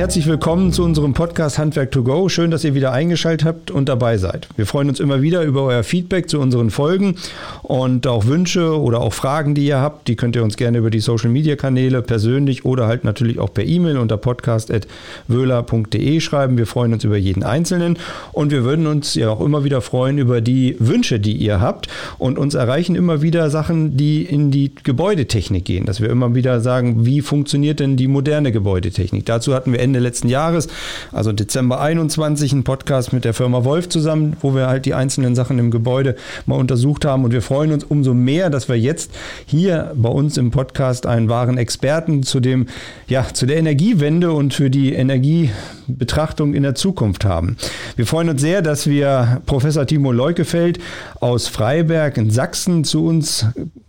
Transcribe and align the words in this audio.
Herzlich 0.00 0.26
willkommen 0.26 0.72
zu 0.72 0.82
unserem 0.82 1.12
Podcast 1.12 1.58
Handwerk 1.58 1.90
to 1.90 2.02
Go. 2.02 2.30
Schön, 2.30 2.50
dass 2.50 2.64
ihr 2.64 2.72
wieder 2.72 2.90
eingeschaltet 2.90 3.46
habt 3.46 3.70
und 3.70 3.86
dabei 3.86 4.16
seid. 4.16 4.48
Wir 4.56 4.64
freuen 4.64 4.88
uns 4.88 4.98
immer 4.98 5.20
wieder 5.20 5.42
über 5.42 5.64
euer 5.64 5.82
Feedback 5.82 6.30
zu 6.30 6.40
unseren 6.40 6.70
Folgen 6.70 7.16
und 7.62 8.06
auch 8.06 8.24
Wünsche 8.24 8.80
oder 8.80 9.02
auch 9.02 9.12
Fragen, 9.12 9.54
die 9.54 9.66
ihr 9.66 9.78
habt. 9.78 10.08
Die 10.08 10.16
könnt 10.16 10.36
ihr 10.36 10.42
uns 10.42 10.56
gerne 10.56 10.78
über 10.78 10.88
die 10.88 11.00
Social 11.00 11.28
Media 11.28 11.54
Kanäle 11.54 12.00
persönlich 12.00 12.64
oder 12.64 12.86
halt 12.86 13.04
natürlich 13.04 13.38
auch 13.38 13.52
per 13.52 13.66
E-Mail 13.66 13.98
unter 13.98 14.16
podcast.wöhler.de 14.16 16.20
schreiben. 16.20 16.56
Wir 16.56 16.66
freuen 16.66 16.94
uns 16.94 17.04
über 17.04 17.18
jeden 17.18 17.42
Einzelnen 17.42 17.98
und 18.32 18.52
wir 18.52 18.64
würden 18.64 18.86
uns 18.86 19.16
ja 19.16 19.28
auch 19.28 19.42
immer 19.42 19.64
wieder 19.64 19.82
freuen 19.82 20.16
über 20.16 20.40
die 20.40 20.76
Wünsche, 20.78 21.20
die 21.20 21.36
ihr 21.36 21.60
habt. 21.60 21.88
Und 22.16 22.38
uns 22.38 22.54
erreichen 22.54 22.94
immer 22.94 23.20
wieder 23.20 23.50
Sachen, 23.50 23.98
die 23.98 24.22
in 24.22 24.50
die 24.50 24.74
Gebäudetechnik 24.82 25.66
gehen. 25.66 25.84
Dass 25.84 26.00
wir 26.00 26.08
immer 26.08 26.34
wieder 26.34 26.62
sagen, 26.62 27.04
wie 27.04 27.20
funktioniert 27.20 27.80
denn 27.80 27.98
die 27.98 28.08
moderne 28.08 28.50
Gebäudetechnik? 28.50 29.26
Dazu 29.26 29.52
hatten 29.52 29.72
wir 29.72 29.89
Ende 29.89 29.89
letzten 29.98 30.28
Jahres, 30.28 30.68
also 31.10 31.32
Dezember 31.32 31.80
21, 31.80 32.52
einen 32.52 32.62
Podcast 32.64 33.12
mit 33.12 33.24
der 33.24 33.34
Firma 33.34 33.64
Wolf 33.64 33.88
zusammen, 33.88 34.36
wo 34.40 34.54
wir 34.54 34.68
halt 34.68 34.86
die 34.86 34.94
einzelnen 34.94 35.34
Sachen 35.34 35.58
im 35.58 35.72
Gebäude 35.72 36.14
mal 36.46 36.56
untersucht 36.56 37.04
haben. 37.04 37.24
Und 37.24 37.32
wir 37.32 37.42
freuen 37.42 37.72
uns 37.72 37.82
umso 37.82 38.14
mehr, 38.14 38.50
dass 38.50 38.68
wir 38.68 38.78
jetzt 38.78 39.10
hier 39.46 39.92
bei 39.96 40.08
uns 40.08 40.36
im 40.36 40.52
Podcast 40.52 41.06
einen 41.06 41.28
wahren 41.28 41.58
Experten 41.58 42.22
zu 42.22 42.38
dem, 42.38 42.66
ja, 43.08 43.26
zu 43.32 43.46
der 43.46 43.56
Energiewende 43.56 44.32
und 44.32 44.54
für 44.54 44.70
die 44.70 44.92
Energiebetrachtung 44.92 46.54
in 46.54 46.62
der 46.62 46.76
Zukunft 46.76 47.24
haben. 47.24 47.56
Wir 47.96 48.06
freuen 48.06 48.28
uns 48.28 48.40
sehr, 48.40 48.62
dass 48.62 48.86
wir 48.86 49.42
Professor 49.46 49.86
Timo 49.86 50.12
Leukefeld 50.12 50.78
aus 51.20 51.48
Freiberg 51.48 52.16
in 52.16 52.30
Sachsen 52.30 52.84
zu 52.84 53.04
uns 53.04 53.46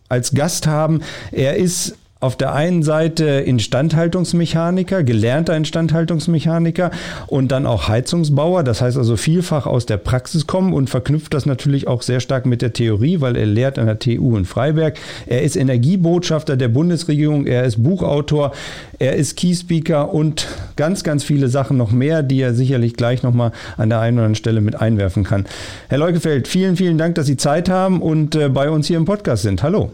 als 0.10 0.34
Gast 0.34 0.68
haben. 0.68 1.02
Er 1.32 1.56
ist 1.56 1.96
auf 2.22 2.36
der 2.38 2.54
einen 2.54 2.84
Seite 2.84 3.26
Instandhaltungsmechaniker, 3.26 5.04
gelernter 5.04 5.58
Instandhaltungsmechaniker 5.58 6.92
und 7.28 7.52
dann 7.52 7.66
auch 7.66 7.88
Heizungsbauer. 7.88 8.64
Das 8.64 8.80
heißt 8.80 8.96
also 8.96 9.18
vielfach 9.18 9.66
aus 9.66 9.88
der 9.88 9.98
Praxis 9.98 10.46
kommen 10.46 10.74
und 10.74 10.90
verknüpft 10.90 11.34
das 11.34 11.48
natürlich 11.48 11.88
auch 11.88 12.04
sehr 12.04 12.20
stark 12.20 12.46
mit 12.46 12.62
der 12.62 12.74
Theorie, 12.74 13.22
weil 13.22 13.36
er 13.36 13.48
lehrt 13.48 13.80
an 13.80 13.88
der 13.88 13.98
TU 13.98 14.38
in 14.38 14.46
Freiberg. 14.46 15.00
Er 15.26 15.42
ist 15.42 15.56
Energiebotschafter 15.56 16.58
der 16.58 16.68
Bundesregierung, 16.68 17.48
er 17.48 17.64
ist 17.64 17.82
Buchautor, 17.82 18.52
er 19.00 19.16
ist 19.16 19.36
Keyspeaker 19.36 20.14
und 20.14 20.48
ganz, 20.76 21.04
ganz 21.04 21.24
viele 21.24 21.48
Sachen 21.48 21.76
noch 21.76 21.92
mehr, 21.92 22.22
die 22.22 22.40
er 22.40 22.54
sicherlich 22.54 22.94
gleich 22.94 23.24
nochmal 23.24 23.52
an 23.78 23.90
der 23.90 24.00
einen 24.00 24.18
oder 24.18 24.26
anderen 24.26 24.36
Stelle 24.36 24.62
mit 24.62 24.80
einwerfen 24.80 25.24
kann. 25.24 25.48
Herr 25.90 25.98
Leukefeld, 25.98 26.48
vielen, 26.48 26.78
vielen 26.78 27.00
Dank, 27.00 27.16
dass 27.16 27.26
Sie 27.26 27.38
Zeit 27.38 27.68
haben 27.68 28.00
und 28.00 28.36
äh, 28.36 28.48
bei 28.50 28.70
uns 28.70 28.86
hier 28.86 28.98
im 28.98 29.06
Podcast 29.06 29.42
sind. 29.42 29.64
Hallo. 29.64 29.90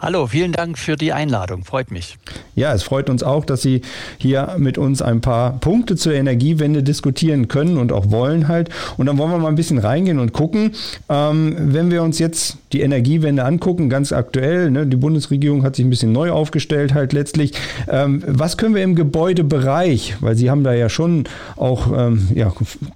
Hallo, 0.00 0.28
vielen 0.28 0.52
Dank 0.52 0.78
für 0.78 0.94
die 0.94 1.12
Einladung. 1.12 1.64
Freut 1.64 1.90
mich. 1.90 2.18
Ja, 2.54 2.72
es 2.72 2.84
freut 2.84 3.10
uns 3.10 3.24
auch, 3.24 3.44
dass 3.44 3.62
Sie 3.62 3.82
hier 4.16 4.54
mit 4.56 4.78
uns 4.78 5.02
ein 5.02 5.20
paar 5.20 5.58
Punkte 5.58 5.96
zur 5.96 6.14
Energiewende 6.14 6.84
diskutieren 6.84 7.48
können 7.48 7.76
und 7.76 7.90
auch 7.90 8.12
wollen 8.12 8.46
halt. 8.46 8.68
Und 8.96 9.06
dann 9.06 9.18
wollen 9.18 9.32
wir 9.32 9.38
mal 9.38 9.48
ein 9.48 9.56
bisschen 9.56 9.78
reingehen 9.78 10.20
und 10.20 10.32
gucken. 10.32 10.70
Ähm, 11.08 11.56
wenn 11.58 11.90
wir 11.90 12.04
uns 12.04 12.20
jetzt 12.20 12.58
die 12.72 12.82
Energiewende 12.82 13.44
angucken, 13.44 13.88
ganz 13.88 14.12
aktuell, 14.12 14.70
ne, 14.70 14.86
die 14.86 14.96
Bundesregierung 14.96 15.64
hat 15.64 15.74
sich 15.74 15.84
ein 15.84 15.90
bisschen 15.90 16.12
neu 16.12 16.30
aufgestellt 16.30 16.94
halt 16.94 17.12
letztlich. 17.12 17.54
Ähm, 17.88 18.22
was 18.24 18.56
können 18.56 18.76
wir 18.76 18.84
im 18.84 18.94
Gebäudebereich, 18.94 20.14
weil 20.20 20.36
Sie 20.36 20.48
haben 20.48 20.62
da 20.62 20.74
ja 20.74 20.88
schon 20.90 21.24
auch 21.56 21.88
ähm, 21.92 22.28
ja, 22.36 22.52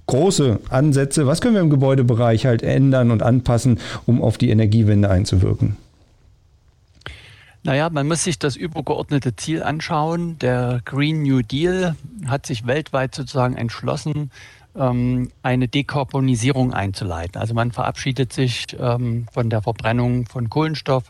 große 0.07 0.59
Ansätze, 0.69 1.27
was 1.27 1.41
können 1.41 1.55
wir 1.55 1.61
im 1.61 1.69
Gebäudebereich 1.69 2.45
halt 2.45 2.63
ändern 2.63 3.11
und 3.11 3.23
anpassen, 3.23 3.79
um 4.05 4.21
auf 4.21 4.37
die 4.37 4.51
Energiewende 4.51 5.09
einzuwirken? 5.09 5.75
Naja, 7.65 7.89
man 7.89 8.09
muss 8.09 8.25
sich 8.25 8.37
das 8.37 8.57
übergeordnete 8.57 9.37
Ziel 9.37 9.63
anschauen. 9.63 10.37
Der 10.39 10.81
Green 10.83 11.23
New 11.23 11.41
Deal 11.41 11.95
hat 12.27 12.45
sich 12.45 12.67
weltweit 12.67 13.15
sozusagen 13.15 13.55
entschlossen, 13.55 14.31
ähm, 14.75 15.31
eine 15.43 15.69
Dekarbonisierung 15.69 16.73
einzuleiten. 16.73 17.39
Also 17.39 17.53
man 17.53 17.71
verabschiedet 17.71 18.33
sich 18.33 18.65
ähm, 18.77 19.27
von 19.31 19.49
der 19.49 19.61
Verbrennung 19.61 20.25
von 20.25 20.49
Kohlenstoff 20.49 21.05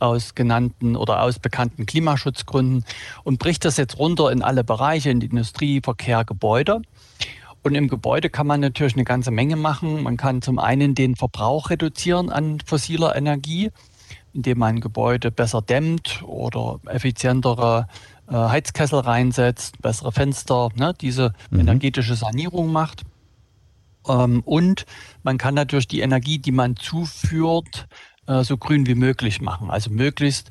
aus 0.00 0.34
genannten 0.34 0.96
oder 0.96 1.22
aus 1.22 1.38
bekannten 1.38 1.86
Klimaschutzgründen 1.86 2.84
und 3.24 3.38
bricht 3.38 3.64
das 3.64 3.78
jetzt 3.78 3.98
runter 3.98 4.30
in 4.30 4.42
alle 4.42 4.64
Bereiche, 4.64 5.08
in 5.08 5.20
die 5.20 5.28
Industrie, 5.28 5.80
Verkehr, 5.82 6.26
Gebäude. 6.26 6.82
Und 7.62 7.74
im 7.74 7.88
Gebäude 7.88 8.28
kann 8.28 8.46
man 8.46 8.60
natürlich 8.60 8.94
eine 8.94 9.04
ganze 9.04 9.30
Menge 9.30 9.56
machen. 9.56 10.02
Man 10.02 10.18
kann 10.18 10.42
zum 10.42 10.58
einen 10.58 10.94
den 10.94 11.16
Verbrauch 11.16 11.70
reduzieren 11.70 12.28
an 12.28 12.58
fossiler 12.64 13.16
Energie 13.16 13.70
indem 14.32 14.58
man 14.58 14.80
Gebäude 14.80 15.30
besser 15.30 15.62
dämmt 15.62 16.22
oder 16.24 16.80
effizientere 16.86 17.86
äh, 18.28 18.34
Heizkessel 18.34 19.00
reinsetzt, 19.00 19.80
bessere 19.82 20.12
Fenster, 20.12 20.68
ne, 20.76 20.94
diese 21.00 21.32
mhm. 21.50 21.60
energetische 21.60 22.14
Sanierung 22.14 22.72
macht. 22.72 23.02
Ähm, 24.08 24.42
und 24.44 24.86
man 25.22 25.38
kann 25.38 25.54
natürlich 25.54 25.88
die 25.88 26.00
Energie, 26.00 26.38
die 26.38 26.52
man 26.52 26.76
zuführt, 26.76 27.88
äh, 28.26 28.44
so 28.44 28.56
grün 28.56 28.86
wie 28.86 28.94
möglich 28.94 29.40
machen. 29.40 29.70
Also 29.70 29.90
möglichst 29.90 30.50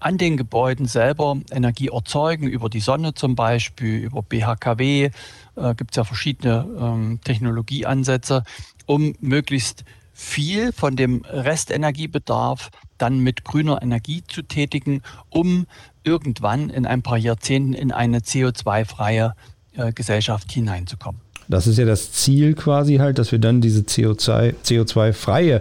an 0.00 0.16
den 0.16 0.36
Gebäuden 0.36 0.86
selber 0.86 1.36
Energie 1.50 1.88
erzeugen, 1.88 2.48
über 2.48 2.70
die 2.70 2.80
Sonne 2.80 3.14
zum 3.14 3.36
Beispiel, 3.36 3.98
über 3.98 4.22
BHKW, 4.22 5.10
äh, 5.56 5.74
gibt 5.74 5.92
es 5.92 5.96
ja 5.96 6.04
verschiedene 6.04 6.66
ähm, 6.78 7.20
Technologieansätze, 7.22 8.44
um 8.86 9.14
möglichst 9.20 9.84
viel 10.20 10.72
von 10.72 10.96
dem 10.96 11.22
Restenergiebedarf 11.24 12.70
dann 12.98 13.20
mit 13.20 13.42
grüner 13.42 13.82
Energie 13.82 14.22
zu 14.28 14.42
tätigen, 14.42 15.02
um 15.30 15.66
irgendwann 16.04 16.68
in 16.68 16.86
ein 16.86 17.02
paar 17.02 17.16
Jahrzehnten 17.16 17.72
in 17.72 17.90
eine 17.90 18.18
CO2-freie 18.18 19.34
äh, 19.76 19.92
Gesellschaft 19.92 20.52
hineinzukommen. 20.52 21.20
Das 21.50 21.66
ist 21.66 21.78
ja 21.78 21.84
das 21.84 22.12
Ziel 22.12 22.54
quasi 22.54 22.96
halt, 22.96 23.18
dass 23.18 23.32
wir 23.32 23.40
dann 23.40 23.60
diese 23.60 23.80
CO2, 23.80 24.54
CO2-freie 24.64 25.60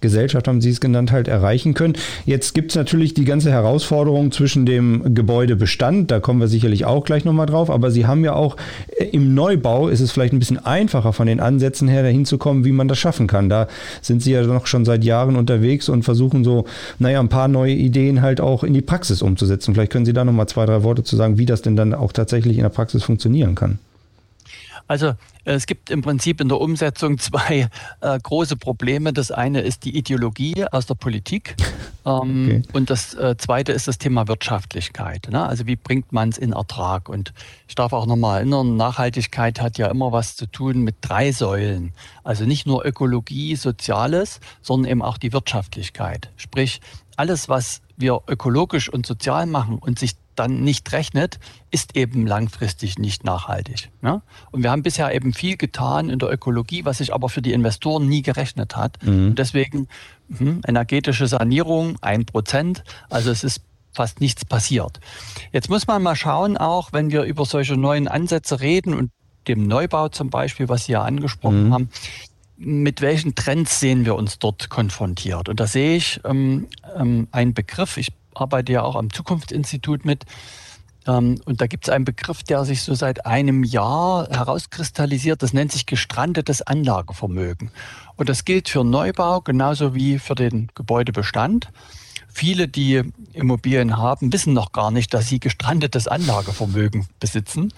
Gesellschaft, 0.00 0.46
haben 0.46 0.60
Sie 0.60 0.70
es 0.70 0.80
genannt, 0.80 1.10
halt 1.10 1.26
erreichen 1.26 1.74
können. 1.74 1.94
Jetzt 2.24 2.54
gibt 2.54 2.70
es 2.70 2.76
natürlich 2.76 3.12
die 3.12 3.24
ganze 3.24 3.50
Herausforderung 3.50 4.30
zwischen 4.30 4.66
dem 4.66 5.14
Gebäudebestand, 5.14 6.10
da 6.10 6.20
kommen 6.20 6.40
wir 6.40 6.48
sicherlich 6.48 6.84
auch 6.84 7.04
gleich 7.04 7.24
nochmal 7.24 7.46
drauf, 7.46 7.70
aber 7.70 7.90
Sie 7.90 8.06
haben 8.06 8.24
ja 8.24 8.34
auch 8.34 8.56
äh, 8.96 9.04
im 9.06 9.34
Neubau 9.34 9.88
ist 9.88 10.00
es 10.00 10.12
vielleicht 10.12 10.32
ein 10.32 10.38
bisschen 10.38 10.64
einfacher 10.64 11.12
von 11.12 11.26
den 11.26 11.40
Ansätzen 11.40 11.88
her 11.88 12.02
dahin 12.02 12.24
zu 12.24 12.38
kommen, 12.38 12.64
wie 12.64 12.72
man 12.72 12.86
das 12.86 12.98
schaffen 12.98 13.26
kann. 13.26 13.48
Da 13.48 13.66
sind 14.02 14.22
Sie 14.22 14.32
ja 14.32 14.42
noch 14.42 14.66
schon 14.66 14.84
seit 14.84 15.02
Jahren 15.04 15.36
unterwegs 15.36 15.88
und 15.88 16.04
versuchen 16.04 16.44
so, 16.44 16.66
naja, 16.98 17.18
ein 17.18 17.28
paar 17.28 17.48
neue 17.48 17.72
Ideen 17.72 18.22
halt 18.22 18.40
auch 18.40 18.62
in 18.62 18.74
die 18.74 18.80
Praxis 18.80 19.22
umzusetzen. 19.22 19.74
Vielleicht 19.74 19.92
können 19.92 20.06
Sie 20.06 20.12
da 20.12 20.24
nochmal 20.24 20.46
zwei, 20.46 20.66
drei 20.66 20.84
Worte 20.84 21.02
zu 21.02 21.16
sagen, 21.16 21.38
wie 21.38 21.46
das 21.46 21.62
denn 21.62 21.74
dann 21.74 21.94
auch 21.94 22.12
tatsächlich 22.12 22.56
in 22.56 22.62
der 22.62 22.70
Praxis 22.70 23.02
funktionieren 23.02 23.54
kann. 23.54 23.78
Also 24.88 25.14
es 25.44 25.66
gibt 25.66 25.90
im 25.90 26.02
Prinzip 26.02 26.40
in 26.40 26.48
der 26.48 26.60
Umsetzung 26.60 27.18
zwei 27.18 27.68
äh, 28.00 28.18
große 28.18 28.56
Probleme. 28.56 29.12
Das 29.12 29.30
eine 29.30 29.60
ist 29.60 29.84
die 29.84 29.96
Ideologie 29.96 30.64
aus 30.70 30.86
der 30.86 30.94
Politik 30.94 31.56
ähm, 32.06 32.12
okay. 32.12 32.62
und 32.72 32.90
das 32.90 33.14
äh, 33.14 33.36
zweite 33.36 33.72
ist 33.72 33.88
das 33.88 33.98
Thema 33.98 34.28
Wirtschaftlichkeit. 34.28 35.28
Ne? 35.30 35.44
Also 35.44 35.66
wie 35.66 35.76
bringt 35.76 36.12
man 36.12 36.28
es 36.28 36.38
in 36.38 36.52
Ertrag? 36.52 37.08
Und 37.08 37.32
ich 37.68 37.74
darf 37.74 37.92
auch 37.92 38.06
nochmal 38.06 38.38
erinnern, 38.38 38.76
Nachhaltigkeit 38.76 39.60
hat 39.60 39.78
ja 39.78 39.88
immer 39.88 40.12
was 40.12 40.36
zu 40.36 40.46
tun 40.46 40.82
mit 40.82 40.96
drei 41.00 41.32
Säulen. 41.32 41.92
Also 42.24 42.44
nicht 42.44 42.66
nur 42.66 42.84
Ökologie, 42.84 43.56
Soziales, 43.56 44.40
sondern 44.62 44.90
eben 44.90 45.02
auch 45.02 45.18
die 45.18 45.32
Wirtschaftlichkeit. 45.32 46.30
Sprich, 46.36 46.80
alles, 47.16 47.48
was 47.48 47.80
wir 47.96 48.20
ökologisch 48.28 48.88
und 48.88 49.06
sozial 49.06 49.46
machen 49.46 49.78
und 49.78 49.98
sich 49.98 50.16
dann 50.38 50.62
nicht 50.62 50.92
rechnet, 50.92 51.38
ist 51.70 51.96
eben 51.96 52.26
langfristig 52.26 52.98
nicht 52.98 53.24
nachhaltig. 53.24 53.90
Ne? 54.02 54.22
Und 54.50 54.62
wir 54.62 54.70
haben 54.70 54.82
bisher 54.82 55.14
eben 55.14 55.32
viel 55.32 55.56
getan 55.56 56.10
in 56.10 56.18
der 56.18 56.30
Ökologie, 56.30 56.84
was 56.84 56.98
sich 56.98 57.12
aber 57.12 57.28
für 57.28 57.42
die 57.42 57.52
Investoren 57.52 58.08
nie 58.08 58.22
gerechnet 58.22 58.76
hat. 58.76 59.02
Mhm. 59.02 59.28
Und 59.28 59.38
deswegen 59.38 59.88
hm, 60.36 60.60
energetische 60.66 61.26
Sanierung, 61.26 61.96
ein 62.00 62.24
Prozent, 62.24 62.84
also 63.08 63.30
es 63.30 63.44
ist 63.44 63.62
fast 63.92 64.20
nichts 64.20 64.44
passiert. 64.44 65.00
Jetzt 65.52 65.70
muss 65.70 65.86
man 65.86 66.02
mal 66.02 66.16
schauen, 66.16 66.56
auch 66.56 66.92
wenn 66.92 67.10
wir 67.10 67.22
über 67.22 67.44
solche 67.44 67.76
neuen 67.76 68.08
Ansätze 68.08 68.60
reden 68.60 68.94
und 68.94 69.10
dem 69.48 69.66
Neubau 69.66 70.08
zum 70.08 70.30
Beispiel, 70.30 70.68
was 70.68 70.84
Sie 70.84 70.92
ja 70.92 71.02
angesprochen 71.02 71.68
mhm. 71.68 71.72
haben, 71.72 71.90
mit 72.58 73.00
welchen 73.00 73.34
Trends 73.34 73.80
sehen 73.80 74.04
wir 74.04 74.14
uns 74.14 74.38
dort 74.38 74.70
konfrontiert? 74.70 75.48
Und 75.48 75.60
da 75.60 75.66
sehe 75.66 75.96
ich 75.96 76.20
ähm, 76.24 76.68
ähm, 76.98 77.28
einen 77.30 77.54
Begriff, 77.54 77.96
ich 77.96 78.12
arbeite 78.40 78.72
ja 78.72 78.82
auch 78.82 78.96
am 78.96 79.12
Zukunftsinstitut 79.12 80.04
mit, 80.04 80.24
ähm, 81.06 81.40
und 81.44 81.60
da 81.60 81.66
gibt 81.66 81.86
es 81.86 81.92
einen 81.92 82.04
Begriff, 82.04 82.42
der 82.42 82.64
sich 82.64 82.82
so 82.82 82.94
seit 82.94 83.26
einem 83.26 83.64
Jahr 83.64 84.28
herauskristallisiert, 84.28 85.42
das 85.42 85.52
nennt 85.52 85.72
sich 85.72 85.86
gestrandetes 85.86 86.62
Anlagevermögen. 86.62 87.70
Und 88.16 88.28
das 88.28 88.44
gilt 88.44 88.68
für 88.68 88.84
Neubau 88.84 89.40
genauso 89.40 89.94
wie 89.94 90.18
für 90.18 90.34
den 90.34 90.68
Gebäudebestand. 90.74 91.68
Viele, 92.28 92.68
die 92.68 93.02
Immobilien 93.32 93.96
haben, 93.96 94.32
wissen 94.32 94.52
noch 94.52 94.72
gar 94.72 94.90
nicht, 94.90 95.14
dass 95.14 95.28
sie 95.28 95.40
gestrandetes 95.40 96.06
Anlagevermögen 96.06 97.06
besitzen. 97.18 97.72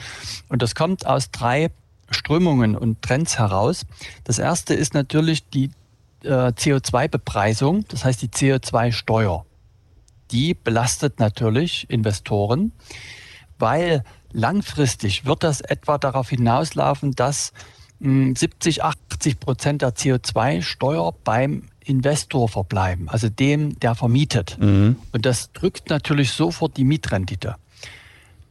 Und 0.49 0.63
das 0.63 0.75
kommt 0.75 1.07
aus 1.07 1.31
drei 1.31 1.71
Strömungen 2.11 2.75
und 2.75 3.03
Trends 3.03 3.39
heraus. 3.39 3.87
Das 4.25 4.39
erste 4.39 4.75
ist 4.75 4.95
natürlich 4.95 5.49
die 5.51 5.71
äh, 6.25 6.49
CO2-Bepreisung, 6.49 7.85
das 7.89 8.05
heißt 8.05 8.23
die 8.23 8.29
CO2-Steuer. 8.29 9.45
Die 10.31 10.55
belastet 10.55 11.21
natürlich 11.21 11.89
Investoren, 11.89 12.73
weil 13.59 14.05
langfristig 14.33 15.25
wird 15.25 15.43
das 15.43 15.61
etwa 15.61 15.99
darauf 15.99 16.31
hinauslaufen, 16.31 17.13
dass 17.13 17.53
70, 18.01 18.77
hm, 18.79 18.85
80 19.11 19.41
Prozent 19.41 19.83
der 19.83 19.95
CO2-Steuer 19.95 21.13
beim 21.25 21.65
Investor 21.85 22.49
verbleiben, 22.49 23.09
also 23.09 23.29
dem, 23.29 23.79
der 23.81 23.95
vermietet. 23.95 24.57
Mhm. 24.61 24.97
Und 25.13 25.27
das 25.27 25.53
drückt 25.53 25.91
natürlich 25.91 26.33
sofort 26.33 26.77
die 26.77 26.85
Mietrendite. 26.85 27.57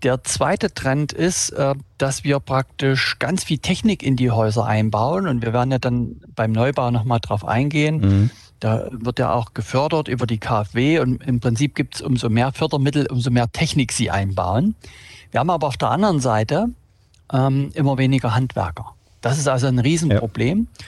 Der 0.04 0.24
zweite 0.24 0.74
Trend 0.74 1.14
ist, 1.14 1.50
äh, 1.52 1.74
dass 1.98 2.24
wir 2.24 2.40
praktisch 2.40 3.18
ganz 3.20 3.44
viel 3.44 3.58
Technik 3.58 4.04
in 4.04 4.16
die 4.16 4.32
Häuser 4.32 4.66
einbauen 4.66 5.28
und 5.28 5.44
wir 5.44 5.54
werden 5.54 5.72
ja 5.72 5.80
dann 5.80 6.22
beim 6.36 6.52
Neubau 6.52 6.92
nochmal 6.92 7.20
drauf 7.20 7.46
eingehen. 7.46 8.00
Mhm. 8.00 8.30
Da 8.60 8.88
wird 8.92 9.20
ja 9.20 9.34
auch 9.34 9.54
gefördert 9.54 10.08
über 10.08 10.26
die 10.26 10.40
KfW 10.40 11.00
und 11.00 11.24
im 11.24 11.40
Prinzip 11.40 11.76
gibt 11.76 11.96
es 11.96 12.02
umso 12.02 12.30
mehr 12.30 12.52
Fördermittel, 12.54 13.08
umso 13.12 13.30
mehr 13.30 13.52
Technik 13.52 13.92
sie 13.92 14.10
einbauen. 14.10 14.76
Wir 15.32 15.40
haben 15.40 15.50
aber 15.50 15.68
auf 15.68 15.78
der 15.78 15.92
anderen 15.92 16.20
Seite 16.20 16.70
ähm, 17.32 17.72
immer 17.74 17.98
weniger 17.98 18.34
Handwerker. 18.34 18.94
Das 19.22 19.38
ist 19.38 19.48
also 19.48 19.68
ein 19.68 19.80
Riesenproblem. 19.80 20.68
Ja. 20.80 20.86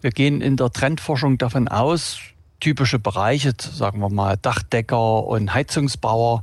Wir 0.00 0.10
gehen 0.10 0.40
in 0.40 0.56
der 0.56 0.70
Trendforschung 0.70 1.38
davon 1.38 1.66
aus, 1.68 2.18
typische 2.60 2.98
Bereiche, 2.98 3.52
sagen 3.58 4.00
wir 4.00 4.10
mal 4.10 4.36
Dachdecker 4.36 5.24
und 5.24 5.52
Heizungsbauer, 5.52 6.42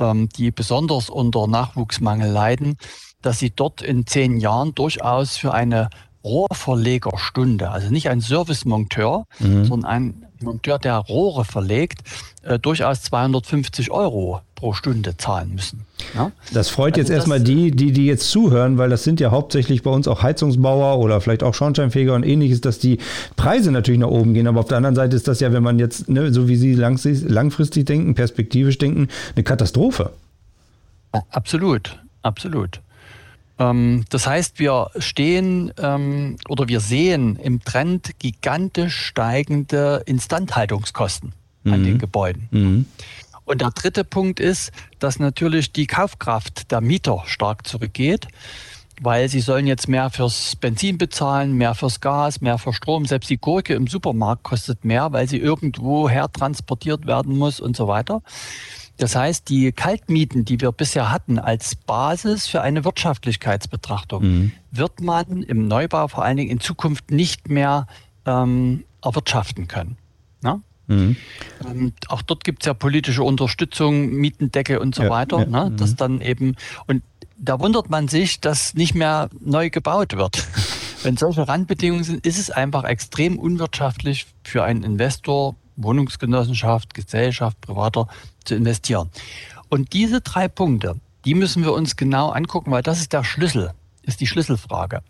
ähm, 0.00 0.28
die 0.30 0.50
besonders 0.50 1.10
unter 1.10 1.46
Nachwuchsmangel 1.46 2.30
leiden, 2.30 2.76
dass 3.22 3.38
sie 3.38 3.50
dort 3.50 3.82
in 3.82 4.06
zehn 4.06 4.38
Jahren 4.38 4.74
durchaus 4.74 5.36
für 5.36 5.52
eine 5.52 5.90
Rohrverlegerstunde, 6.28 7.70
also 7.70 7.90
nicht 7.90 8.10
ein 8.10 8.20
Servicemonteur, 8.20 9.24
mhm. 9.38 9.64
sondern 9.64 9.90
ein 9.90 10.26
Monteur, 10.40 10.78
der 10.78 10.96
Rohre 10.96 11.44
verlegt, 11.44 12.00
äh, 12.42 12.58
durchaus 12.58 13.02
250 13.02 13.90
Euro 13.90 14.40
pro 14.54 14.72
Stunde 14.72 15.16
zahlen 15.16 15.54
müssen. 15.54 15.84
Ja? 16.14 16.32
Das 16.52 16.68
freut 16.68 16.94
also 16.94 17.00
jetzt 17.00 17.10
erstmal 17.10 17.40
die, 17.40 17.70
die, 17.70 17.92
die 17.92 18.06
jetzt 18.06 18.30
zuhören, 18.30 18.78
weil 18.78 18.90
das 18.90 19.04
sind 19.04 19.20
ja 19.20 19.30
hauptsächlich 19.30 19.82
bei 19.82 19.90
uns 19.90 20.06
auch 20.06 20.22
Heizungsbauer 20.22 20.98
oder 20.98 21.20
vielleicht 21.20 21.42
auch 21.42 21.54
Schornsteinfeger 21.54 22.14
und 22.14 22.24
ähnliches, 22.24 22.60
dass 22.60 22.78
die 22.78 22.98
Preise 23.36 23.72
natürlich 23.72 24.00
nach 24.00 24.08
oben 24.08 24.34
gehen. 24.34 24.46
Aber 24.46 24.60
auf 24.60 24.68
der 24.68 24.76
anderen 24.76 24.96
Seite 24.96 25.16
ist 25.16 25.28
das 25.28 25.40
ja, 25.40 25.52
wenn 25.52 25.62
man 25.62 25.78
jetzt, 25.78 26.08
ne, 26.08 26.32
so 26.32 26.48
wie 26.48 26.56
Sie 26.56 26.74
langfristig 26.74 27.86
denken, 27.86 28.14
perspektivisch 28.14 28.78
denken, 28.78 29.08
eine 29.34 29.42
Katastrophe. 29.44 30.12
Absolut, 31.30 31.98
absolut. 32.22 32.80
Ähm, 33.58 34.04
das 34.10 34.26
heißt, 34.26 34.58
wir 34.58 34.90
stehen 34.98 35.72
ähm, 35.78 36.36
oder 36.48 36.68
wir 36.68 36.80
sehen 36.80 37.36
im 37.36 37.62
Trend 37.64 38.18
gigantisch 38.18 39.06
steigende 39.06 40.02
Instandhaltungskosten 40.06 41.32
mhm. 41.64 41.72
an 41.72 41.84
den 41.84 41.94
mhm. 41.94 41.98
Gebäuden. 41.98 42.48
Mhm. 42.50 42.86
Und 43.44 43.62
der 43.62 43.70
dritte 43.70 44.04
Punkt 44.04 44.40
ist, 44.40 44.72
dass 44.98 45.18
natürlich 45.18 45.72
die 45.72 45.86
Kaufkraft 45.86 46.70
der 46.70 46.82
Mieter 46.82 47.22
stark 47.24 47.66
zurückgeht, 47.66 48.28
weil 49.00 49.30
sie 49.30 49.40
sollen 49.40 49.66
jetzt 49.66 49.88
mehr 49.88 50.10
fürs 50.10 50.54
Benzin 50.56 50.98
bezahlen, 50.98 51.54
mehr 51.54 51.74
fürs 51.74 52.00
Gas, 52.00 52.42
mehr 52.42 52.58
für 52.58 52.74
Strom. 52.74 53.06
Selbst 53.06 53.30
die 53.30 53.38
Gurke 53.38 53.72
im 53.72 53.86
Supermarkt 53.86 54.42
kostet 54.42 54.84
mehr, 54.84 55.12
weil 55.12 55.28
sie 55.28 55.38
irgendwo 55.38 56.10
her 56.10 56.30
transportiert 56.30 57.06
werden 57.06 57.38
muss 57.38 57.58
und 57.58 57.74
so 57.74 57.88
weiter. 57.88 58.22
Das 58.98 59.14
heißt, 59.14 59.48
die 59.48 59.72
Kaltmieten, 59.72 60.44
die 60.44 60.60
wir 60.60 60.72
bisher 60.72 61.10
hatten 61.10 61.38
als 61.38 61.76
Basis 61.76 62.48
für 62.48 62.62
eine 62.62 62.84
Wirtschaftlichkeitsbetrachtung, 62.84 64.22
mhm. 64.22 64.52
wird 64.72 65.00
man 65.00 65.42
im 65.44 65.68
Neubau 65.68 66.08
vor 66.08 66.24
allen 66.24 66.36
Dingen 66.36 66.50
in 66.50 66.60
Zukunft 66.60 67.10
nicht 67.12 67.48
mehr 67.48 67.86
ähm, 68.26 68.84
erwirtschaften 69.02 69.68
können. 69.68 69.96
Na? 70.42 70.60
Mhm. 70.88 71.16
Auch 72.08 72.22
dort 72.22 72.42
gibt 72.42 72.62
es 72.62 72.66
ja 72.66 72.74
politische 72.74 73.22
Unterstützung, 73.22 74.10
Mietendecke 74.10 74.80
und 74.80 74.94
so 74.94 75.04
ja, 75.04 75.10
weiter. 75.10 75.40
Ja, 75.40 75.46
ne? 75.46 75.72
Das 75.76 75.92
mhm. 75.92 75.96
dann 75.96 76.20
eben, 76.20 76.56
und 76.86 77.02
da 77.36 77.60
wundert 77.60 77.90
man 77.90 78.08
sich, 78.08 78.40
dass 78.40 78.74
nicht 78.74 78.96
mehr 78.96 79.30
neu 79.40 79.70
gebaut 79.70 80.16
wird. 80.16 80.44
Wenn 81.04 81.16
solche 81.16 81.46
Randbedingungen 81.46 82.02
sind, 82.02 82.26
ist 82.26 82.38
es 82.38 82.50
einfach 82.50 82.82
extrem 82.82 83.38
unwirtschaftlich 83.38 84.26
für 84.42 84.64
einen 84.64 84.82
Investor, 84.82 85.54
Wohnungsgenossenschaft, 85.76 86.94
Gesellschaft, 86.94 87.60
Privater 87.60 88.08
zu 88.48 88.56
investieren. 88.56 89.10
Und 89.68 89.92
diese 89.92 90.20
drei 90.20 90.48
Punkte, 90.48 90.96
die 91.24 91.34
müssen 91.34 91.62
wir 91.62 91.72
uns 91.72 91.96
genau 91.96 92.30
angucken, 92.30 92.70
weil 92.70 92.82
das 92.82 93.00
ist 93.00 93.12
der 93.12 93.22
Schlüssel, 93.22 93.72
ist 94.02 94.20
die 94.20 94.26
Schlüsselfrage. 94.26 95.02